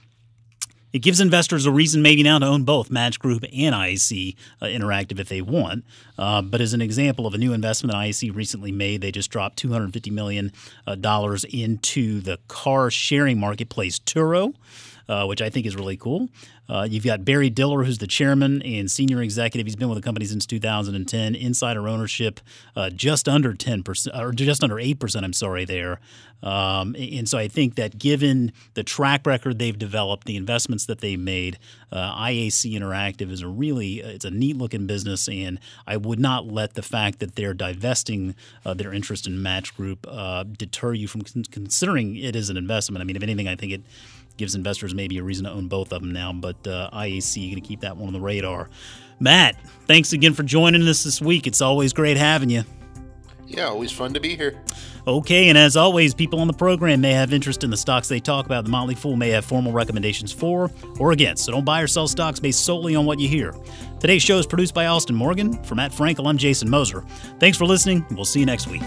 it 0.95 1.03
gives 1.03 1.21
investors 1.21 1.67
a 1.67 1.73
reason 1.73 2.03
maybe 2.03 2.23
now 2.23 2.39
to 2.39 2.47
own 2.47 2.63
both 2.63 2.89
Match 2.89 3.19
Group 3.19 3.43
and 3.43 3.75
IAC 3.75 4.37
uh, 4.63 4.67
Interactive 4.67 5.19
if 5.19 5.29
they 5.29 5.43
want. 5.43 5.85
Uh, 6.17 6.41
but 6.41 6.61
as 6.61 6.73
an 6.73 6.81
example 6.81 7.27
of 7.27 7.35
a 7.35 7.39
new 7.39 7.53
investment 7.53 7.93
that 7.93 7.99
IAC 7.99 8.33
recently 8.33 8.71
made, 8.71 9.01
they 9.01 9.11
just 9.11 9.29
dropped 9.29 9.61
$250 9.61 10.13
million 10.13 10.53
uh, 10.87 10.97
into 11.51 12.21
the 12.21 12.39
car 12.47 12.93
sharing 12.93 13.41
marketplace 13.41 13.99
Turo. 13.99 14.55
Uh, 15.07 15.27
which 15.27 15.43
I 15.43 15.51
think 15.51 15.67
is 15.67 15.77
really 15.77 15.99
cool. 15.99 16.31
Uh, 16.67 16.87
you've 16.89 17.05
got 17.05 17.27
Barry 17.27 17.51
Diller, 17.51 17.85
who's 17.85 17.99
the 17.99 18.07
chairman 18.07 18.63
and 18.63 18.91
senior 18.91 19.21
executive. 19.21 19.67
He's 19.67 19.77
been 19.77 19.91
with 19.91 19.99
the 19.99 20.03
company 20.03 20.25
since 20.25 20.47
2010. 20.47 21.35
Insider 21.35 21.87
ownership 21.87 22.41
uh, 22.75 22.89
just 22.89 23.29
under 23.29 23.53
10%, 23.53 24.19
or 24.19 24.33
just 24.33 24.65
under 24.65 24.77
8%, 24.77 25.23
I'm 25.23 25.35
sorry, 25.35 25.67
there. 25.67 26.01
Um, 26.43 26.95
and 26.99 27.29
so 27.29 27.39
I 27.39 27.49
think 27.49 27.77
that 27.77 27.99
given 27.99 28.53
the 28.75 28.83
track 28.85 29.27
record 29.27 29.59
they've 29.59 29.79
developed, 29.79 30.27
the 30.27 30.37
investments 30.37 30.85
that 30.87 31.01
they've 31.01 31.19
made, 31.19 31.59
uh, 31.91 32.15
IAC 32.15 32.79
Interactive 32.79 33.31
is 33.31 33.41
a 33.41 33.49
really 33.49 34.01
it's 34.01 34.27
a 34.27 34.31
neat 34.31 34.57
looking 34.57 34.87
business, 34.87 35.27
and 35.27 35.59
I 35.87 35.97
would 35.97 36.19
not 36.19 36.47
let 36.47 36.75
the 36.75 36.83
fact 36.83 37.21
that 37.21 37.35
they're 37.35 37.55
divesting 37.55 38.35
uh, 38.65 38.75
their 38.75 38.93
interest 38.93 39.27
in 39.27 39.43
Match 39.43 39.75
Group 39.75 40.07
uh, 40.09 40.45
deter 40.45 40.93
you 40.93 41.09
from 41.09 41.23
considering 41.23 42.17
it 42.17 42.37
as 42.37 42.51
an 42.51 42.59
investment. 42.59 43.01
I 43.01 43.05
mean, 43.05 43.17
if 43.17 43.23
anything, 43.23 43.49
I 43.49 43.57
think 43.57 43.73
it 43.73 43.83
gives 44.37 44.55
investors 44.55 44.95
maybe 44.95 45.19
a 45.19 45.23
reason 45.23 45.45
to 45.45 45.51
own 45.51 45.69
both 45.69 45.93
of 45.93 46.03
them 46.03 46.13
now. 46.13 46.33
But 46.33 46.67
uh, 46.67 46.91
IAC, 46.93 47.51
going 47.51 47.63
to 47.63 47.67
keep 47.67 47.81
that 47.81 47.97
one 47.97 48.09
on 48.09 48.13
the 48.13 48.21
radar. 48.21 48.69
Matt, 49.21 49.57
thanks 49.87 50.13
again 50.13 50.35
for 50.35 50.43
joining 50.43 50.83
us 50.83 51.05
this 51.05 51.21
week. 51.21 51.47
It's 51.47 51.61
always 51.61 51.93
great 51.93 52.17
having 52.17 52.51
you. 52.51 52.65
Yeah, 53.47 53.67
always 53.67 53.93
fun 53.93 54.15
to 54.15 54.21
be 54.21 54.37
here. 54.37 54.61
Okay, 55.07 55.51
and 55.51 55.59
as 55.59 55.77
always, 55.77 56.15
people 56.15 56.41
on 56.41 56.47
the 56.47 56.55
program 56.55 57.03
may 57.03 57.13
have 57.13 57.33
interest 57.33 57.63
in 57.63 57.71
the 57.71 57.77
stocks 57.77 58.09
they 58.09 58.21
talk 58.21 58.47
about. 58.47 58.65
The 58.65 58.71
Motley 58.71 58.95
Fool 58.95 59.17
may 59.17 59.29
have 59.31 59.45
formal 59.45 59.71
recommendations 59.71 60.33
for 60.33 60.71
or 60.99 61.13
against, 61.13 61.45
so 61.45 61.53
don't 61.53 61.65
buy 61.65 61.83
or 61.83 61.87
sell 61.87 62.09
stocks 62.09 62.41
based 62.41 62.65
solely 62.65 62.95
on 62.97 63.05
what 63.05 63.21
you 63.21 63.29
hear. 63.29 63.55
Today's 64.01 64.23
show 64.23 64.39
is 64.39 64.47
produced 64.47 64.75
by 64.75 64.87
Austin 64.87 65.15
Morgan. 65.15 65.63
For 65.65 65.75
Matt 65.75 65.93
Frankel, 65.93 66.27
I'm 66.27 66.39
Jason 66.39 66.71
Moser. 66.71 67.05
Thanks 67.39 67.59
for 67.59 67.67
listening, 67.67 68.05
and 68.09 68.17
we'll 68.17 68.25
see 68.25 68.41
you 68.41 68.47
next 68.47 68.67
week. 68.67 68.83